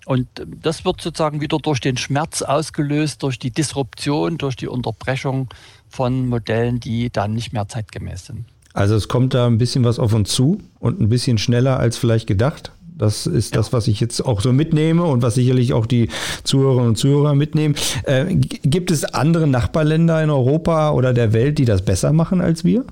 Und 0.09 0.27
das 0.63 0.85
wird 0.85 1.01
sozusagen 1.01 1.39
wieder 1.39 1.59
durch 1.59 1.81
den 1.81 1.95
Schmerz 1.95 2.41
ausgelöst, 2.41 3.21
durch 3.21 3.37
die 3.37 3.51
Disruption, 3.51 4.39
durch 4.39 4.55
die 4.55 4.67
Unterbrechung 4.67 5.49
von 5.87 6.27
Modellen, 6.27 6.79
die 6.79 7.11
dann 7.11 7.35
nicht 7.35 7.53
mehr 7.53 7.67
zeitgemäß 7.67 8.25
sind. 8.25 8.45
Also 8.73 8.95
es 8.95 9.07
kommt 9.07 9.35
da 9.35 9.45
ein 9.45 9.59
bisschen 9.59 9.83
was 9.83 9.99
auf 9.99 10.15
uns 10.15 10.31
zu 10.31 10.63
und 10.79 10.99
ein 10.99 11.09
bisschen 11.09 11.37
schneller 11.37 11.79
als 11.79 11.99
vielleicht 11.99 12.25
gedacht. 12.25 12.71
Das 12.97 13.27
ist 13.27 13.53
ja. 13.53 13.61
das, 13.61 13.71
was 13.71 13.87
ich 13.87 13.99
jetzt 13.99 14.25
auch 14.25 14.41
so 14.41 14.51
mitnehme 14.51 15.03
und 15.03 15.21
was 15.21 15.35
sicherlich 15.35 15.73
auch 15.73 15.85
die 15.85 16.09
Zuhörerinnen 16.43 16.89
und 16.89 16.95
Zuhörer 16.95 17.35
mitnehmen. 17.35 17.75
Äh, 18.05 18.33
gibt 18.33 18.89
es 18.89 19.05
andere 19.05 19.45
Nachbarländer 19.45 20.23
in 20.23 20.31
Europa 20.31 20.89
oder 20.89 21.13
der 21.13 21.33
Welt, 21.33 21.59
die 21.59 21.65
das 21.65 21.83
besser 21.83 22.13
machen 22.13 22.41
als 22.41 22.63
wir? 22.63 22.83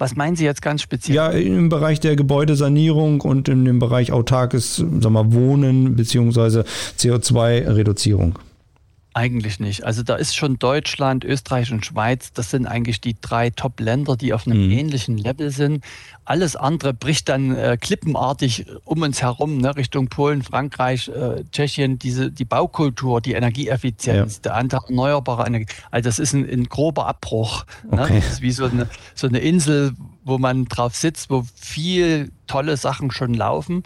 Was 0.00 0.16
meinen 0.16 0.34
Sie 0.34 0.46
jetzt 0.46 0.62
ganz 0.62 0.80
speziell? 0.80 1.14
Ja, 1.14 1.28
im 1.28 1.68
Bereich 1.68 2.00
der 2.00 2.16
Gebäudesanierung 2.16 3.20
und 3.20 3.50
in 3.50 3.66
dem 3.66 3.78
Bereich 3.78 4.12
autarkes 4.12 4.76
sag 4.76 5.12
mal, 5.12 5.32
Wohnen 5.34 5.94
bzw. 5.94 6.62
CO2-Reduzierung. 6.98 8.38
Eigentlich 9.12 9.58
nicht. 9.58 9.84
Also 9.84 10.04
da 10.04 10.14
ist 10.14 10.36
schon 10.36 10.60
Deutschland, 10.60 11.24
Österreich 11.24 11.72
und 11.72 11.84
Schweiz, 11.84 12.32
das 12.32 12.50
sind 12.50 12.66
eigentlich 12.66 13.00
die 13.00 13.16
drei 13.20 13.50
Top-Länder, 13.50 14.16
die 14.16 14.32
auf 14.32 14.46
einem 14.46 14.66
mhm. 14.66 14.70
ähnlichen 14.70 15.18
Level 15.18 15.50
sind. 15.50 15.84
Alles 16.24 16.54
andere 16.54 16.94
bricht 16.94 17.28
dann 17.28 17.56
äh, 17.56 17.76
klippenartig 17.80 18.66
um 18.84 19.02
uns 19.02 19.20
herum, 19.20 19.58
ne, 19.58 19.74
Richtung 19.74 20.08
Polen, 20.08 20.42
Frankreich, 20.42 21.08
äh, 21.08 21.42
Tschechien, 21.50 21.98
diese, 21.98 22.30
die 22.30 22.44
Baukultur, 22.44 23.20
die 23.20 23.32
Energieeffizienz, 23.32 24.36
ja. 24.36 24.42
der 24.42 24.54
Anteil 24.54 24.80
erneuerbarer 24.86 25.46
Energie. 25.46 25.66
Also 25.90 26.08
das 26.08 26.20
ist 26.20 26.32
ein, 26.32 26.48
ein 26.48 26.64
grober 26.68 27.06
Abbruch. 27.06 27.64
Ne? 27.90 28.02
Okay. 28.02 28.20
Das 28.20 28.34
ist 28.34 28.42
wie 28.42 28.52
so 28.52 28.66
eine, 28.66 28.88
so 29.16 29.26
eine 29.26 29.40
Insel, 29.40 29.92
wo 30.24 30.38
man 30.38 30.66
drauf 30.66 30.94
sitzt, 30.94 31.30
wo 31.30 31.44
viel 31.56 32.30
tolle 32.46 32.76
Sachen 32.76 33.10
schon 33.10 33.34
laufen. 33.34 33.82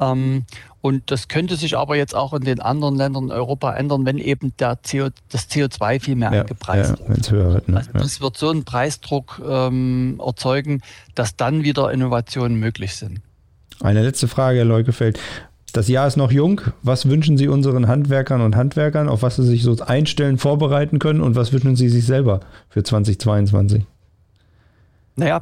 Ähm, 0.00 0.44
und 0.80 1.10
das 1.10 1.28
könnte 1.28 1.56
sich 1.56 1.76
aber 1.76 1.96
jetzt 1.96 2.14
auch 2.14 2.34
in 2.34 2.42
den 2.42 2.60
anderen 2.60 2.96
Ländern 2.96 3.24
in 3.24 3.30
Europa 3.32 3.74
ändern, 3.74 4.04
wenn 4.04 4.18
eben 4.18 4.52
der 4.58 4.76
CO, 4.76 5.08
das 5.30 5.48
CO2 5.50 6.00
viel 6.00 6.16
mehr 6.16 6.32
ja, 6.32 6.40
angepreist 6.42 6.96
ja, 6.98 7.08
wird. 7.08 7.30
Höher 7.30 7.54
wird 7.54 7.68
ne? 7.68 7.78
Also 7.78 7.90
das 7.92 8.20
wird 8.20 8.36
so 8.36 8.50
einen 8.50 8.64
Preisdruck 8.64 9.40
ähm, 9.48 10.20
erzeugen, 10.24 10.82
dass 11.14 11.36
dann 11.36 11.64
wieder 11.64 11.90
Innovationen 11.92 12.58
möglich 12.58 12.96
sind. 12.96 13.20
Eine 13.80 14.02
letzte 14.02 14.28
Frage, 14.28 14.58
Herr 14.58 14.64
Leukefeld. 14.64 15.18
Das 15.72 15.88
Jahr 15.88 16.06
ist 16.06 16.16
noch 16.16 16.30
jung. 16.30 16.60
Was 16.82 17.08
wünschen 17.08 17.36
Sie 17.36 17.48
unseren 17.48 17.88
Handwerkern 17.88 18.40
und 18.40 18.54
Handwerkern, 18.54 19.08
auf 19.08 19.22
was 19.22 19.36
sie 19.36 19.42
sich 19.42 19.64
so 19.64 19.76
einstellen, 19.84 20.38
vorbereiten 20.38 21.00
können 21.00 21.20
und 21.20 21.34
was 21.34 21.52
wünschen 21.52 21.74
Sie 21.74 21.88
sich 21.88 22.06
selber 22.06 22.40
für 22.68 22.84
2022? 22.84 23.84
Naja, 25.16 25.40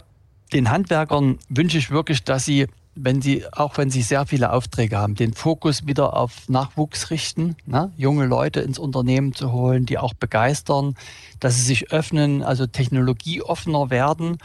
den 0.53 0.71
Handwerkern 0.71 1.39
wünsche 1.49 1.79
ich 1.79 1.91
wirklich, 1.91 2.25
dass 2.25 2.45
sie 2.45 2.67
wenn 2.95 3.23
Sie, 3.23 3.45
auch 3.53 3.79
wenn 3.79 3.91
Sie 3.91 4.03
sehr 4.03 4.27
viele 4.27 4.53
Aufträge 4.53 4.99
haben, 4.99 5.15
den 5.15 5.33
Fokus 5.33 5.87
wieder 5.87 6.15
auf 6.15 6.49
Nachwuchs 6.49 7.11
richten, 7.11 7.57
ne? 7.65 7.91
junge 7.97 8.27
Leute 8.27 8.61
ins 8.61 8.79
Unternehmen 8.79 9.35
zu 9.35 9.53
holen, 9.53 9.87
die 9.87 9.99
auch 9.99 10.15
begeistern, 10.15 10.95
dass 11.41 11.57
sie 11.57 11.63
sich 11.63 11.91
öffnen, 11.91 12.43
also 12.43 12.67
technologieoffener 12.67 13.91
werden, 13.91 14.39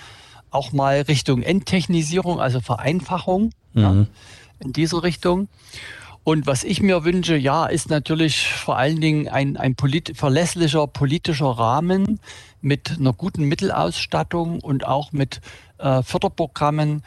auch 0.50 0.72
mal 0.72 1.02
Richtung 1.02 1.42
Enttechnisierung, 1.44 2.40
also 2.40 2.62
Vereinfachung 2.62 3.52
mhm. 3.74 3.82
ja, 3.82 4.06
in 4.60 4.74
diese 4.74 5.04
Richtung. 5.04 5.50
Und 6.24 6.46
was 6.46 6.66
ich 6.66 6.82
mir 6.82 7.06
wünsche, 7.06 7.38
ja, 7.38 7.68
ist 7.68 7.90
natürlich 7.90 8.50
vor 8.50 8.78
allen 8.78 9.00
Dingen 9.00 9.30
ein, 9.30 9.56
ein 9.56 9.76
polit 9.76 10.18
verlässlicher 10.18 10.86
politischer 10.86 11.52
Rahmen 11.52 12.20
mit 12.60 12.98
einer 13.00 13.14
guten 13.14 13.44
Mittelausstattung 13.44 14.60
und 14.60 14.86
auch 14.86 15.14
mit 15.14 15.40
äh, 15.78 16.04
Förderprogrammen, 16.04 17.04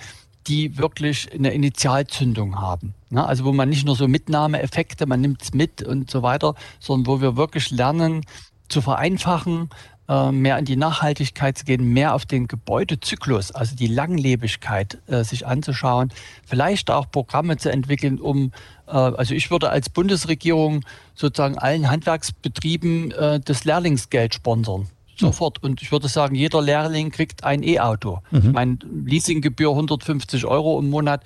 die 0.46 0.78
wirklich 0.78 1.32
eine 1.32 1.52
Initialzündung 1.52 2.60
haben. 2.60 2.94
Ne? 3.10 3.24
Also 3.24 3.44
wo 3.44 3.52
man 3.52 3.68
nicht 3.68 3.84
nur 3.84 3.96
so 3.96 4.08
Mitnahmeeffekte, 4.08 5.06
man 5.06 5.20
nimmt 5.20 5.42
es 5.42 5.54
mit 5.54 5.82
und 5.82 6.10
so 6.10 6.22
weiter, 6.22 6.54
sondern 6.78 7.06
wo 7.06 7.20
wir 7.20 7.36
wirklich 7.36 7.70
lernen 7.70 8.24
zu 8.68 8.80
vereinfachen, 8.80 9.68
äh, 10.10 10.32
mehr 10.32 10.58
in 10.58 10.64
die 10.64 10.74
Nachhaltigkeit 10.74 11.56
zu 11.56 11.64
gehen, 11.64 11.92
mehr 11.92 12.14
auf 12.14 12.26
den 12.26 12.48
Gebäudezyklus, 12.48 13.52
also 13.52 13.76
die 13.76 13.86
Langlebigkeit 13.86 14.98
äh, 15.06 15.22
sich 15.22 15.46
anzuschauen, 15.46 16.12
vielleicht 16.44 16.90
auch 16.90 17.08
Programme 17.10 17.58
zu 17.58 17.70
entwickeln, 17.70 18.18
um, 18.20 18.50
äh, 18.88 18.92
also 18.92 19.34
ich 19.34 19.52
würde 19.52 19.70
als 19.70 19.88
Bundesregierung 19.88 20.84
sozusagen 21.14 21.58
allen 21.58 21.88
Handwerksbetrieben 21.88 23.12
das 23.44 23.64
Lehrlingsgeld 23.64 24.34
sponsern 24.34 24.88
sofort. 25.20 25.62
Und 25.62 25.82
ich 25.82 25.92
würde 25.92 26.08
sagen, 26.08 26.34
jeder 26.34 26.60
Lehrling 26.60 27.10
kriegt 27.10 27.44
ein 27.44 27.62
E-Auto. 27.62 28.20
Mhm. 28.30 28.38
Ich 28.38 28.52
meine, 28.52 28.78
Leasinggebühr 29.04 29.70
150 29.70 30.44
Euro 30.46 30.78
im 30.78 30.90
Monat. 30.90 31.22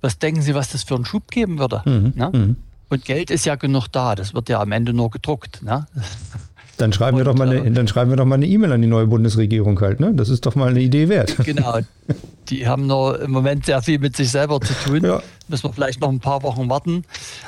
Was 0.00 0.18
denken 0.18 0.42
Sie, 0.42 0.54
was 0.54 0.70
das 0.70 0.84
für 0.84 0.94
einen 0.94 1.04
Schub 1.04 1.30
geben 1.30 1.58
würde? 1.58 1.82
Mhm. 1.84 2.12
Ne? 2.14 2.56
Und 2.88 3.04
Geld 3.04 3.30
ist 3.30 3.44
ja 3.44 3.56
genug 3.56 3.88
da. 3.88 4.14
Das 4.14 4.34
wird 4.34 4.48
ja 4.48 4.60
am 4.60 4.72
Ende 4.72 4.92
nur 4.92 5.10
gedruckt. 5.10 5.62
Ne? 5.62 5.86
Dann 6.78 6.92
schreiben, 6.92 7.16
und, 7.16 7.20
wir 7.20 7.24
doch 7.24 7.34
mal 7.34 7.48
eine, 7.48 7.66
äh, 7.66 7.70
dann 7.72 7.88
schreiben 7.88 8.10
wir 8.10 8.16
doch 8.16 8.24
mal 8.24 8.36
eine 8.36 8.46
E-Mail 8.46 8.70
an 8.70 8.80
die 8.80 8.86
neue 8.86 9.08
Bundesregierung 9.08 9.80
halt. 9.80 9.98
Ne? 9.98 10.14
Das 10.14 10.28
ist 10.28 10.46
doch 10.46 10.54
mal 10.54 10.68
eine 10.68 10.80
Idee 10.80 11.08
wert. 11.08 11.36
Genau. 11.44 11.80
Die 12.48 12.68
haben 12.68 12.86
nur 12.86 13.20
im 13.20 13.32
Moment 13.32 13.66
sehr 13.66 13.82
viel 13.82 13.98
mit 13.98 14.16
sich 14.16 14.30
selber 14.30 14.60
zu 14.60 14.72
tun. 14.74 15.02
Ja. 15.04 15.20
Müssen 15.48 15.64
wir 15.64 15.72
vielleicht 15.72 16.00
noch 16.00 16.08
ein 16.08 16.20
paar 16.20 16.42
Wochen 16.42 16.68
warten. 16.68 17.04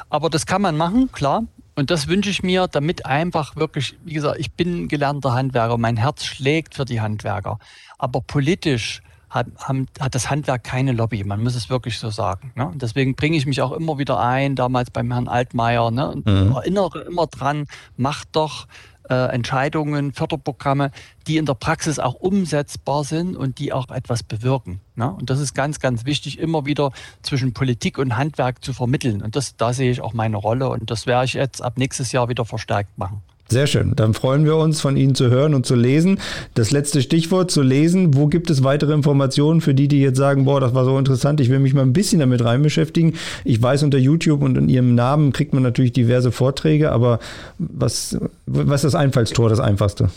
Aber 0.08 0.30
das 0.30 0.46
kann 0.46 0.62
man 0.62 0.76
machen, 0.76 1.12
klar. 1.12 1.44
Und 1.80 1.90
das 1.90 2.08
wünsche 2.08 2.28
ich 2.28 2.42
mir, 2.42 2.68
damit 2.68 3.06
einfach 3.06 3.56
wirklich, 3.56 3.96
wie 4.04 4.12
gesagt, 4.12 4.38
ich 4.38 4.52
bin 4.52 4.86
gelernter 4.86 5.32
Handwerker, 5.32 5.78
mein 5.78 5.96
Herz 5.96 6.26
schlägt 6.26 6.74
für 6.74 6.84
die 6.84 7.00
Handwerker. 7.00 7.58
Aber 7.96 8.20
politisch 8.20 9.00
hat, 9.30 9.46
hat 9.66 10.14
das 10.14 10.28
Handwerk 10.28 10.62
keine 10.62 10.92
Lobby. 10.92 11.24
Man 11.24 11.42
muss 11.42 11.54
es 11.54 11.70
wirklich 11.70 11.98
so 11.98 12.10
sagen. 12.10 12.52
Ne? 12.54 12.66
Und 12.66 12.82
deswegen 12.82 13.14
bringe 13.14 13.38
ich 13.38 13.46
mich 13.46 13.62
auch 13.62 13.72
immer 13.72 13.96
wieder 13.96 14.20
ein, 14.20 14.56
damals 14.56 14.90
beim 14.90 15.10
Herrn 15.10 15.26
Altmaier, 15.26 15.90
ne? 15.90 16.10
und 16.10 16.26
mhm. 16.26 16.52
erinnere 16.52 17.00
immer 17.00 17.26
dran, 17.28 17.64
macht 17.96 18.28
doch 18.32 18.66
Entscheidungen, 19.14 20.12
Förderprogramme, 20.12 20.90
die 21.26 21.36
in 21.36 21.46
der 21.46 21.54
Praxis 21.54 21.98
auch 21.98 22.14
umsetzbar 22.14 23.04
sind 23.04 23.36
und 23.36 23.58
die 23.58 23.72
auch 23.72 23.90
etwas 23.90 24.22
bewirken. 24.22 24.80
Ne? 24.94 25.10
Und 25.10 25.30
das 25.30 25.40
ist 25.40 25.54
ganz, 25.54 25.80
ganz 25.80 26.04
wichtig, 26.04 26.38
immer 26.38 26.66
wieder 26.66 26.92
zwischen 27.22 27.52
Politik 27.52 27.98
und 27.98 28.16
Handwerk 28.16 28.64
zu 28.64 28.72
vermitteln. 28.72 29.22
Und 29.22 29.36
das, 29.36 29.56
da 29.56 29.72
sehe 29.72 29.90
ich 29.90 30.00
auch 30.00 30.12
meine 30.12 30.36
Rolle 30.36 30.68
und 30.68 30.90
das 30.90 31.06
werde 31.06 31.24
ich 31.26 31.34
jetzt 31.34 31.62
ab 31.62 31.78
nächstes 31.78 32.12
Jahr 32.12 32.28
wieder 32.28 32.44
verstärkt 32.44 32.98
machen. 32.98 33.22
Sehr 33.50 33.66
schön. 33.66 33.96
Dann 33.96 34.14
freuen 34.14 34.44
wir 34.44 34.54
uns, 34.56 34.80
von 34.80 34.96
Ihnen 34.96 35.16
zu 35.16 35.28
hören 35.28 35.54
und 35.54 35.66
zu 35.66 35.74
lesen. 35.74 36.20
Das 36.54 36.70
letzte 36.70 37.02
Stichwort 37.02 37.50
zu 37.50 37.62
lesen. 37.62 38.14
Wo 38.14 38.28
gibt 38.28 38.48
es 38.48 38.62
weitere 38.62 38.92
Informationen 38.94 39.60
für 39.60 39.74
die, 39.74 39.88
die 39.88 40.00
jetzt 40.00 40.18
sagen, 40.18 40.44
boah, 40.44 40.60
das 40.60 40.72
war 40.72 40.84
so 40.84 40.96
interessant, 40.96 41.40
ich 41.40 41.50
will 41.50 41.58
mich 41.58 41.74
mal 41.74 41.82
ein 41.82 41.92
bisschen 41.92 42.20
damit 42.20 42.44
rein 42.44 42.62
beschäftigen. 42.62 43.14
Ich 43.44 43.60
weiß, 43.60 43.82
unter 43.82 43.98
YouTube 43.98 44.42
und 44.42 44.56
in 44.56 44.68
Ihrem 44.68 44.94
Namen 44.94 45.32
kriegt 45.32 45.52
man 45.52 45.64
natürlich 45.64 45.92
diverse 45.92 46.30
Vorträge, 46.30 46.92
aber 46.92 47.18
was, 47.58 48.16
was 48.46 48.84
ist 48.84 48.94
das 48.94 48.94
Einfallstor, 48.94 49.48
das 49.48 49.58
Einfachste? 49.58 50.10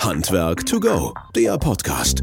Handwerk 0.00 0.64
to 0.64 0.80
go, 0.80 1.12
der 1.36 1.58
Podcast. 1.58 2.22